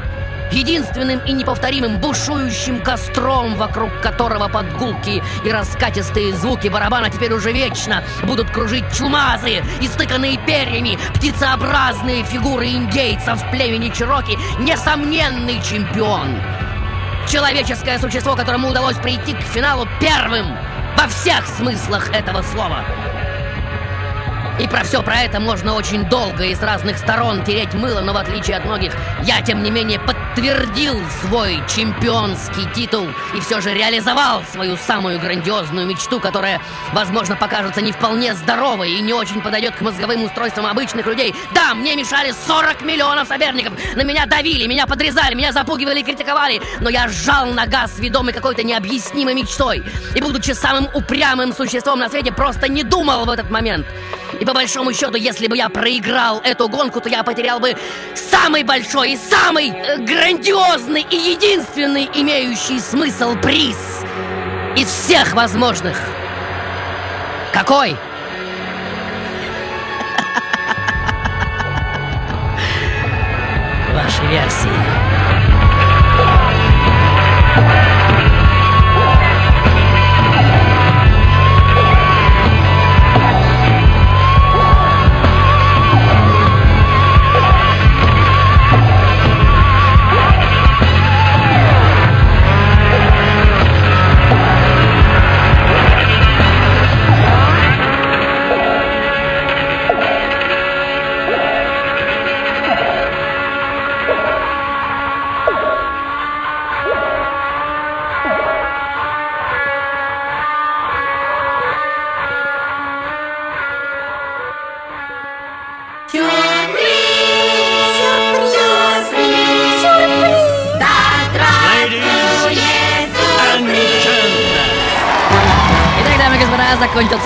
Единственным 0.52 1.18
и 1.26 1.32
неповторимым 1.32 1.98
бушующим 1.98 2.80
костром, 2.80 3.56
вокруг 3.56 3.90
которого 4.00 4.46
подгулки 4.46 5.20
и 5.44 5.50
раскатистые 5.50 6.32
звуки 6.34 6.68
барабана 6.68 7.10
теперь 7.10 7.32
уже 7.32 7.50
вечно 7.50 8.04
будут 8.22 8.48
кружить 8.50 8.84
чумазые, 8.96 9.64
истыканные 9.80 10.38
перьями, 10.38 11.00
птицеобразные 11.14 12.22
фигуры 12.22 12.68
индейцев 12.68 13.40
племени 13.50 13.88
Чироки, 13.88 14.38
несомненный 14.60 15.60
чемпион. 15.64 16.40
Человеческое 17.28 17.98
существо, 17.98 18.36
которому 18.36 18.68
удалось 18.68 18.98
прийти 18.98 19.34
к 19.34 19.40
финалу 19.40 19.88
первым 20.00 20.56
во 20.96 21.08
всех 21.08 21.44
смыслах 21.48 22.08
этого 22.14 22.42
слова. 22.42 22.84
И 24.58 24.66
про 24.66 24.84
все 24.84 25.02
про 25.02 25.20
это 25.20 25.38
можно 25.38 25.74
очень 25.74 26.08
долго 26.08 26.44
и 26.44 26.54
с 26.54 26.62
разных 26.62 26.96
сторон 26.96 27.44
тереть 27.44 27.74
мыло, 27.74 28.00
но 28.00 28.14
в 28.14 28.16
отличие 28.16 28.56
от 28.56 28.64
многих, 28.64 28.94
я, 29.22 29.42
тем 29.42 29.62
не 29.62 29.70
менее, 29.70 30.00
подтвердил 30.00 30.98
свой 31.20 31.62
чемпионский 31.68 32.64
титул 32.74 33.06
и 33.34 33.40
все 33.40 33.60
же 33.60 33.74
реализовал 33.74 34.42
свою 34.50 34.78
самую 34.78 35.20
грандиозную 35.20 35.86
мечту, 35.86 36.20
которая, 36.20 36.62
возможно, 36.94 37.36
покажется 37.36 37.82
не 37.82 37.92
вполне 37.92 38.34
здоровой 38.34 38.92
и 38.92 39.00
не 39.02 39.12
очень 39.12 39.42
подойдет 39.42 39.76
к 39.76 39.82
мозговым 39.82 40.24
устройствам 40.24 40.64
обычных 40.64 41.06
людей. 41.06 41.34
Да, 41.54 41.74
мне 41.74 41.94
мешали 41.94 42.32
40 42.46 42.80
миллионов 42.80 43.28
соперников, 43.28 43.74
на 43.94 44.02
меня 44.04 44.24
давили, 44.24 44.66
меня 44.66 44.86
подрезали, 44.86 45.34
меня 45.34 45.52
запугивали 45.52 46.00
и 46.00 46.02
критиковали, 46.02 46.62
но 46.80 46.88
я 46.88 47.08
сжал 47.08 47.46
на 47.46 47.66
газ, 47.66 47.98
ведомый 47.98 48.32
какой-то 48.32 48.62
необъяснимой 48.62 49.34
мечтой. 49.34 49.84
И, 50.14 50.20
будучи 50.22 50.52
самым 50.52 50.88
упрямым 50.94 51.52
существом 51.52 51.98
на 51.98 52.08
свете, 52.08 52.32
просто 52.32 52.68
не 52.68 52.82
думал 52.82 53.26
в 53.26 53.30
этот 53.30 53.50
момент. 53.50 53.86
И 54.40 54.44
по 54.44 54.52
большому 54.52 54.92
счету, 54.92 55.16
если 55.16 55.46
бы 55.46 55.56
я 55.56 55.68
проиграл 55.68 56.40
эту 56.44 56.68
гонку, 56.68 57.00
то 57.00 57.08
я 57.08 57.22
потерял 57.22 57.58
бы 57.58 57.74
самый 58.14 58.62
большой 58.62 59.12
и 59.12 59.16
самый 59.16 59.70
э, 59.70 59.98
грандиозный 59.98 61.06
и 61.10 61.16
единственный 61.16 62.08
имеющий 62.14 62.80
смысл 62.80 63.36
приз 63.36 64.04
из 64.76 64.88
всех 64.88 65.32
возможных. 65.32 65.96
Какой? 67.52 67.96
Ваши 73.94 74.26
версии. 74.26 74.85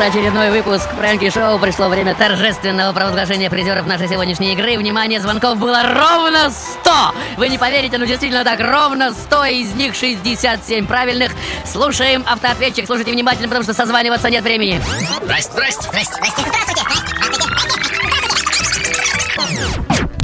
Закончился 0.01 0.19
очередной 0.19 0.51
выпуск 0.51 0.89
Фрэнки 0.97 1.31
Шоу. 1.31 1.59
Пришло 1.59 1.89
время 1.89 2.15
торжественного 2.15 2.93
провозглашения 2.93 3.51
призеров 3.51 3.87
нашей 3.87 4.09
сегодняшней 4.09 4.55
игры. 4.55 4.79
Внимание, 4.79 5.21
звонков 5.21 5.59
было 5.59 5.83
ровно 5.83 6.51
100! 6.51 6.91
Вы 7.37 7.49
не 7.49 7.59
поверите, 7.59 7.99
но 7.99 8.07
действительно 8.07 8.45
так, 8.45 8.61
ровно 8.61 9.13
100, 9.13 9.45
из 9.47 9.75
них 9.75 9.95
67 9.95 10.87
правильных. 10.87 11.33
Слушаем 11.67 12.25
автоответчик, 12.27 12.87
слушайте 12.87 13.13
внимательно, 13.13 13.49
потому 13.49 13.65
что 13.65 13.75
созваниваться 13.75 14.31
нет 14.31 14.43
времени. 14.43 14.81
Здрасте, 15.23 15.53
здрасте, 15.53 15.89
здрасте, 15.89 16.15
здрасте, 16.17 16.43
здравствуйте, 16.47 16.83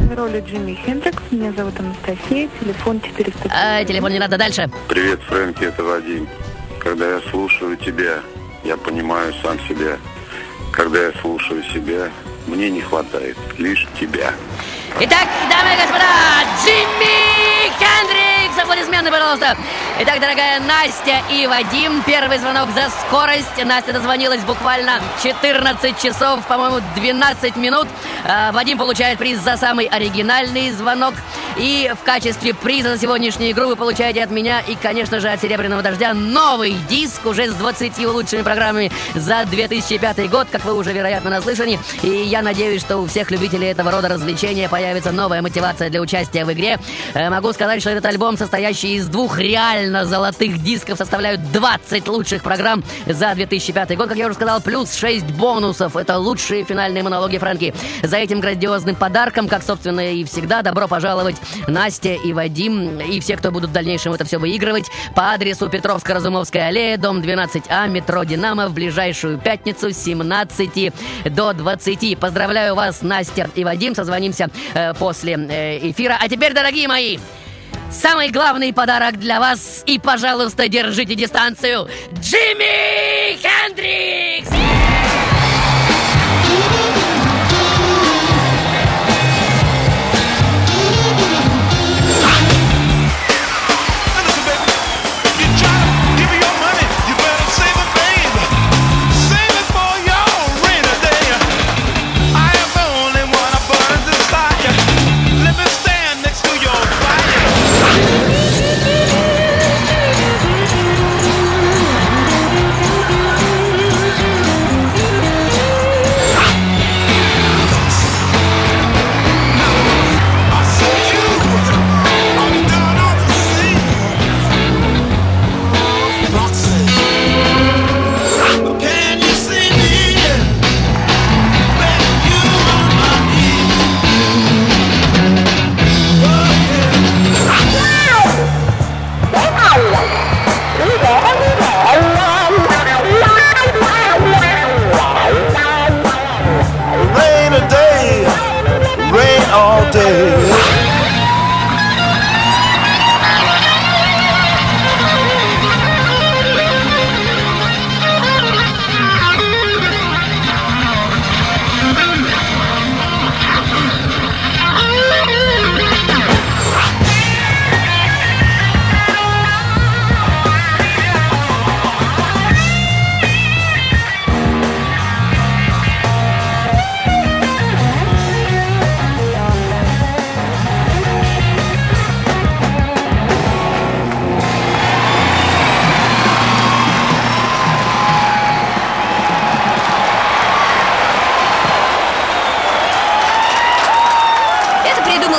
В 0.00 0.16
роли 0.16 0.44
Джимми 0.48 0.78
Хендрикс. 0.86 1.22
Меня 1.30 1.52
зовут 1.52 1.74
Анастасия. 1.80 2.48
Телефон 2.60 3.00
400. 3.00 3.50
А, 3.52 3.84
телефон 3.84 4.12
не 4.12 4.18
надо, 4.18 4.38
дальше. 4.38 4.70
Привет, 4.88 5.20
Фрэнки, 5.28 5.64
это 5.64 5.82
Вадим. 5.82 6.28
Когда 6.80 7.16
я 7.16 7.20
слушаю 7.30 7.76
тебя, 7.76 8.20
я 8.66 8.76
понимаю 8.76 9.32
сам 9.42 9.58
себя. 9.68 9.98
Когда 10.72 11.06
я 11.06 11.12
слушаю 11.20 11.62
себя, 11.72 12.10
мне 12.46 12.68
не 12.68 12.80
хватает 12.80 13.36
лишь 13.58 13.86
тебя. 13.98 14.34
Итак, 15.00 15.28
дамы 15.48 15.74
и 15.74 15.76
господа, 15.76 16.04
Джимми 16.64 17.70
Хендрикс! 17.78 18.35
Аплодисменты, 18.62 19.10
пожалуйста! 19.10 19.56
Итак, 20.00 20.20
дорогая 20.20 20.60
Настя 20.60 21.22
и 21.30 21.46
Вадим, 21.46 22.02
первый 22.06 22.38
звонок 22.38 22.68
за 22.70 22.90
скорость. 22.90 23.64
Настя 23.64 23.92
дозвонилась 23.92 24.40
буквально 24.40 25.00
14 25.22 25.98
часов, 26.00 26.46
по-моему, 26.46 26.80
12 26.94 27.56
минут. 27.56 27.86
А, 28.24 28.52
Вадим 28.52 28.78
получает 28.78 29.18
приз 29.18 29.40
за 29.40 29.56
самый 29.56 29.86
оригинальный 29.86 30.70
звонок. 30.72 31.14
И 31.56 31.90
в 31.98 32.04
качестве 32.04 32.52
приза 32.52 32.90
за 32.94 32.98
сегодняшнюю 33.00 33.52
игру 33.52 33.68
вы 33.68 33.76
получаете 33.76 34.22
от 34.22 34.30
меня 34.30 34.60
и, 34.60 34.74
конечно 34.74 35.20
же, 35.20 35.28
от 35.28 35.40
Серебряного 35.40 35.82
Дождя 35.82 36.12
новый 36.12 36.76
диск 36.88 37.24
уже 37.24 37.50
с 37.50 37.54
20 37.54 37.98
лучшими 38.06 38.42
программами 38.42 38.92
за 39.14 39.44
2005 39.46 40.28
год, 40.28 40.48
как 40.50 40.64
вы 40.66 40.74
уже, 40.74 40.92
вероятно, 40.92 41.30
наслышаны. 41.30 41.78
И 42.02 42.08
я 42.08 42.42
надеюсь, 42.42 42.82
что 42.82 42.98
у 42.98 43.06
всех 43.06 43.30
любителей 43.30 43.68
этого 43.68 43.90
рода 43.90 44.08
развлечения 44.08 44.68
появится 44.68 45.12
новая 45.12 45.40
мотивация 45.40 45.88
для 45.88 46.00
участия 46.02 46.44
в 46.44 46.52
игре. 46.52 46.78
Э, 47.14 47.30
Могу 47.30 47.52
сказать, 47.54 47.80
что 47.80 47.90
этот 47.90 48.04
альбом, 48.04 48.36
состоящий 48.46 48.94
из 48.94 49.08
двух 49.08 49.40
реально 49.40 50.06
золотых 50.06 50.62
дисков, 50.62 50.98
составляют 50.98 51.50
20 51.50 52.06
лучших 52.06 52.44
программ 52.44 52.84
за 53.04 53.34
2005 53.34 53.96
год, 53.96 54.08
как 54.08 54.16
я 54.16 54.26
уже 54.26 54.36
сказал, 54.36 54.60
плюс 54.60 54.94
6 54.94 55.24
бонусов. 55.32 55.96
Это 55.96 56.16
лучшие 56.16 56.62
финальные 56.62 57.02
монологи 57.02 57.38
Фрэнки. 57.38 57.74
За 58.04 58.18
этим 58.18 58.38
грандиозным 58.38 58.94
подарком, 58.94 59.48
как, 59.48 59.64
собственно, 59.64 60.12
и 60.12 60.22
всегда, 60.22 60.62
добро 60.62 60.86
пожаловать 60.86 61.34
Настя 61.66 62.14
и 62.14 62.32
Вадим, 62.32 63.00
и 63.00 63.18
все, 63.18 63.36
кто 63.36 63.50
будут 63.50 63.70
в 63.70 63.72
дальнейшем 63.72 64.12
это 64.12 64.24
все 64.24 64.38
выигрывать, 64.38 64.86
по 65.16 65.32
адресу 65.32 65.66
Петровско-Разумовская 65.66 66.68
аллея, 66.68 66.98
дом 66.98 67.22
12А, 67.22 67.88
метро 67.88 68.22
«Динамо» 68.22 68.68
в 68.68 68.74
ближайшую 68.74 69.38
пятницу 69.38 69.90
с 69.90 69.96
17 69.96 70.92
до 71.30 71.52
20. 71.52 72.16
Поздравляю 72.16 72.76
вас, 72.76 73.02
Настя 73.02 73.50
и 73.56 73.64
Вадим, 73.64 73.96
созвонимся 73.96 74.50
э, 74.74 74.94
после 74.94 75.34
э, 75.34 75.90
эфира. 75.90 76.16
А 76.22 76.28
теперь, 76.28 76.54
дорогие 76.54 76.86
мои, 76.86 77.18
Самый 77.90 78.30
главный 78.30 78.72
подарок 78.72 79.18
для 79.18 79.40
вас 79.40 79.82
и, 79.86 79.98
пожалуйста, 79.98 80.68
держите 80.68 81.14
дистанцию. 81.14 81.88
Джимми 82.20 83.36
Хендрикс! 83.36 84.50
Rain 86.56 87.05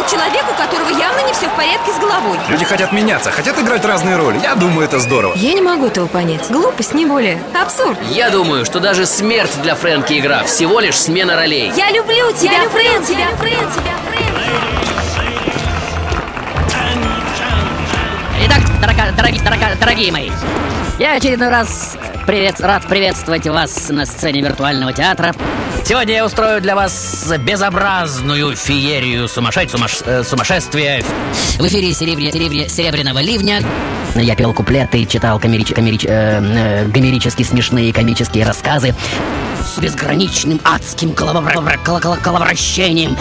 человек, 0.10 0.44
у 0.50 0.54
которого 0.62 0.90
явно 0.90 1.22
не 1.28 1.34
все 1.34 1.48
в 1.48 1.54
порядке 1.56 1.92
с 1.92 2.00
головой. 2.00 2.38
Люди 2.50 2.66
хотят 2.66 2.92
меняться, 2.92 3.32
хотят 3.32 3.60
играть 3.60 3.84
разные 3.86 4.16
роли. 4.16 4.40
Я 4.42 4.56
думаю, 4.56 4.86
это 4.86 5.00
здорово. 5.00 5.34
Я 5.36 5.54
не 5.54 5.62
могу 5.62 5.88
этого 5.88 6.08
понять. 6.08 6.50
Глупость, 6.50 6.94
не 6.94 7.06
более. 7.06 7.42
Абсурд. 7.60 7.98
Я 8.10 8.30
думаю, 8.30 8.66
что 8.66 8.80
даже 8.80 9.06
смерть 9.06 9.52
для 9.62 9.76
Фрэнки 9.76 10.18
игра 10.20 10.44
всего 10.44 10.80
лишь 10.80 10.96
смена 10.98 11.36
ролей. 11.36 11.72
Я 11.76 11.92
люблю 11.92 12.32
тебя, 12.34 12.62
Фрэн, 12.70 13.04
тебя, 13.04 13.28
Фрэн, 13.38 13.72
тебя, 13.72 13.94
Итак, 18.46 18.62
дорога- 18.80 19.12
дороги- 19.18 19.40
дорога- 19.44 19.76
дорогие 19.80 20.12
мои, 20.12 20.30
я 21.00 21.14
очередной 21.14 21.50
раз 21.50 21.98
привет, 22.28 22.60
рад 22.60 22.86
приветствовать 22.86 23.48
вас 23.48 23.88
на 23.90 24.06
сцене 24.06 24.42
виртуального 24.42 24.92
театра. 24.92 25.34
Сегодня 25.86 26.16
я 26.16 26.26
устрою 26.26 26.62
для 26.62 26.76
вас 26.76 27.26
безобразную 27.40 28.54
феерию 28.54 29.30
сумасшедь, 29.30 29.74
сумаш- 29.74 30.04
э, 30.06 30.24
сумасшествия. 30.26 31.04
В 31.58 31.66
эфире 31.66 31.92
серебря- 31.92 32.32
серебря- 32.32 32.68
«Серебряного 32.68 33.20
ливня». 33.20 33.64
Я 34.16 34.36
пел 34.36 34.54
куплеты, 34.54 35.06
читал 35.06 35.40
комерич- 35.40 35.74
комерич- 35.74 36.06
э, 36.06 36.42
э, 36.44 36.86
гомерически 36.88 37.44
смешные 37.44 37.94
комические 37.94 38.46
рассказы 38.46 38.94
с 39.64 39.80
безграничным 39.80 40.60
адским 40.66 41.12
голововра- 41.12 41.80
коловращением. 42.22 43.18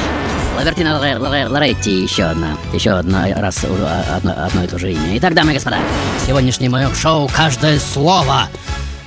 Лавертина 0.57 0.99
Лоре- 0.99 1.19
Лоре- 1.19 1.47
Лоретти, 1.47 2.03
еще 2.03 2.25
одна, 2.25 2.57
еще 2.73 2.91
одна 2.91 3.27
раз 3.37 3.63
э, 3.63 3.69
одно, 4.17 4.35
одно 4.37 4.65
и 4.65 4.67
то 4.67 4.79
же 4.79 4.91
имя. 4.93 5.17
Итак, 5.19 5.35
дамы 5.35 5.53
и 5.53 5.55
господа, 5.55 5.79
сегодняшнее 6.27 6.71
мое 6.71 6.93
шоу 6.95 7.29
«Каждое 7.29 7.79
слово» 7.79 8.49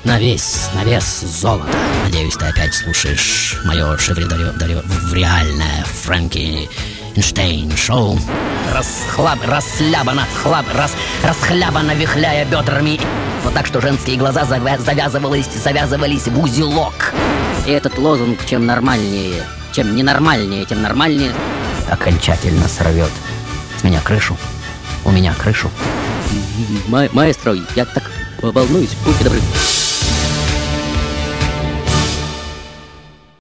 на 0.04 0.18
вес, 0.20 0.70
на 0.74 0.84
вес 0.84 1.22
золота. 1.22 1.68
Надеюсь, 2.04 2.36
ты 2.36 2.46
опять 2.46 2.74
слушаешь 2.74 3.58
мое 3.66 3.98
шевреальное 3.98 5.84
Фрэнки 6.04 6.70
Эйнштейн 7.16 7.76
шоу. 7.76 8.20
Расхлаб, 8.74 9.40
расслабано, 9.46 10.26
хлаб, 10.42 10.66
рас, 10.74 10.94
расхлябано, 11.24 11.92
вихляя 11.92 12.46
бедрами. 12.46 13.00
Вот 13.44 13.54
так, 13.54 13.66
что 13.66 13.82
женские 13.82 14.18
глаза 14.18 14.44
завя- 14.44 14.80
завязывались, 14.80 15.48
завязывались 15.64 16.28
в 16.28 16.40
узелок. 16.40 17.14
И 17.66 17.72
этот 17.72 17.98
лозунг, 17.98 18.46
чем 18.46 18.66
нормальнее, 18.66 19.44
чем 19.72 19.96
ненормальнее, 19.96 20.66
тем 20.66 20.82
нормальнее, 20.82 21.32
окончательно 21.90 22.68
сорвет 22.68 23.12
с 23.80 23.84
меня 23.84 24.00
крышу. 24.02 24.38
У 25.04 25.12
меня 25.12 25.34
крышу. 25.34 25.70
Ма- 26.88 27.10
маэстро, 27.12 27.56
я 27.76 27.86
так 27.86 28.04
волнуюсь, 28.42 28.92
будьте 29.06 29.24
добры. 29.24 29.42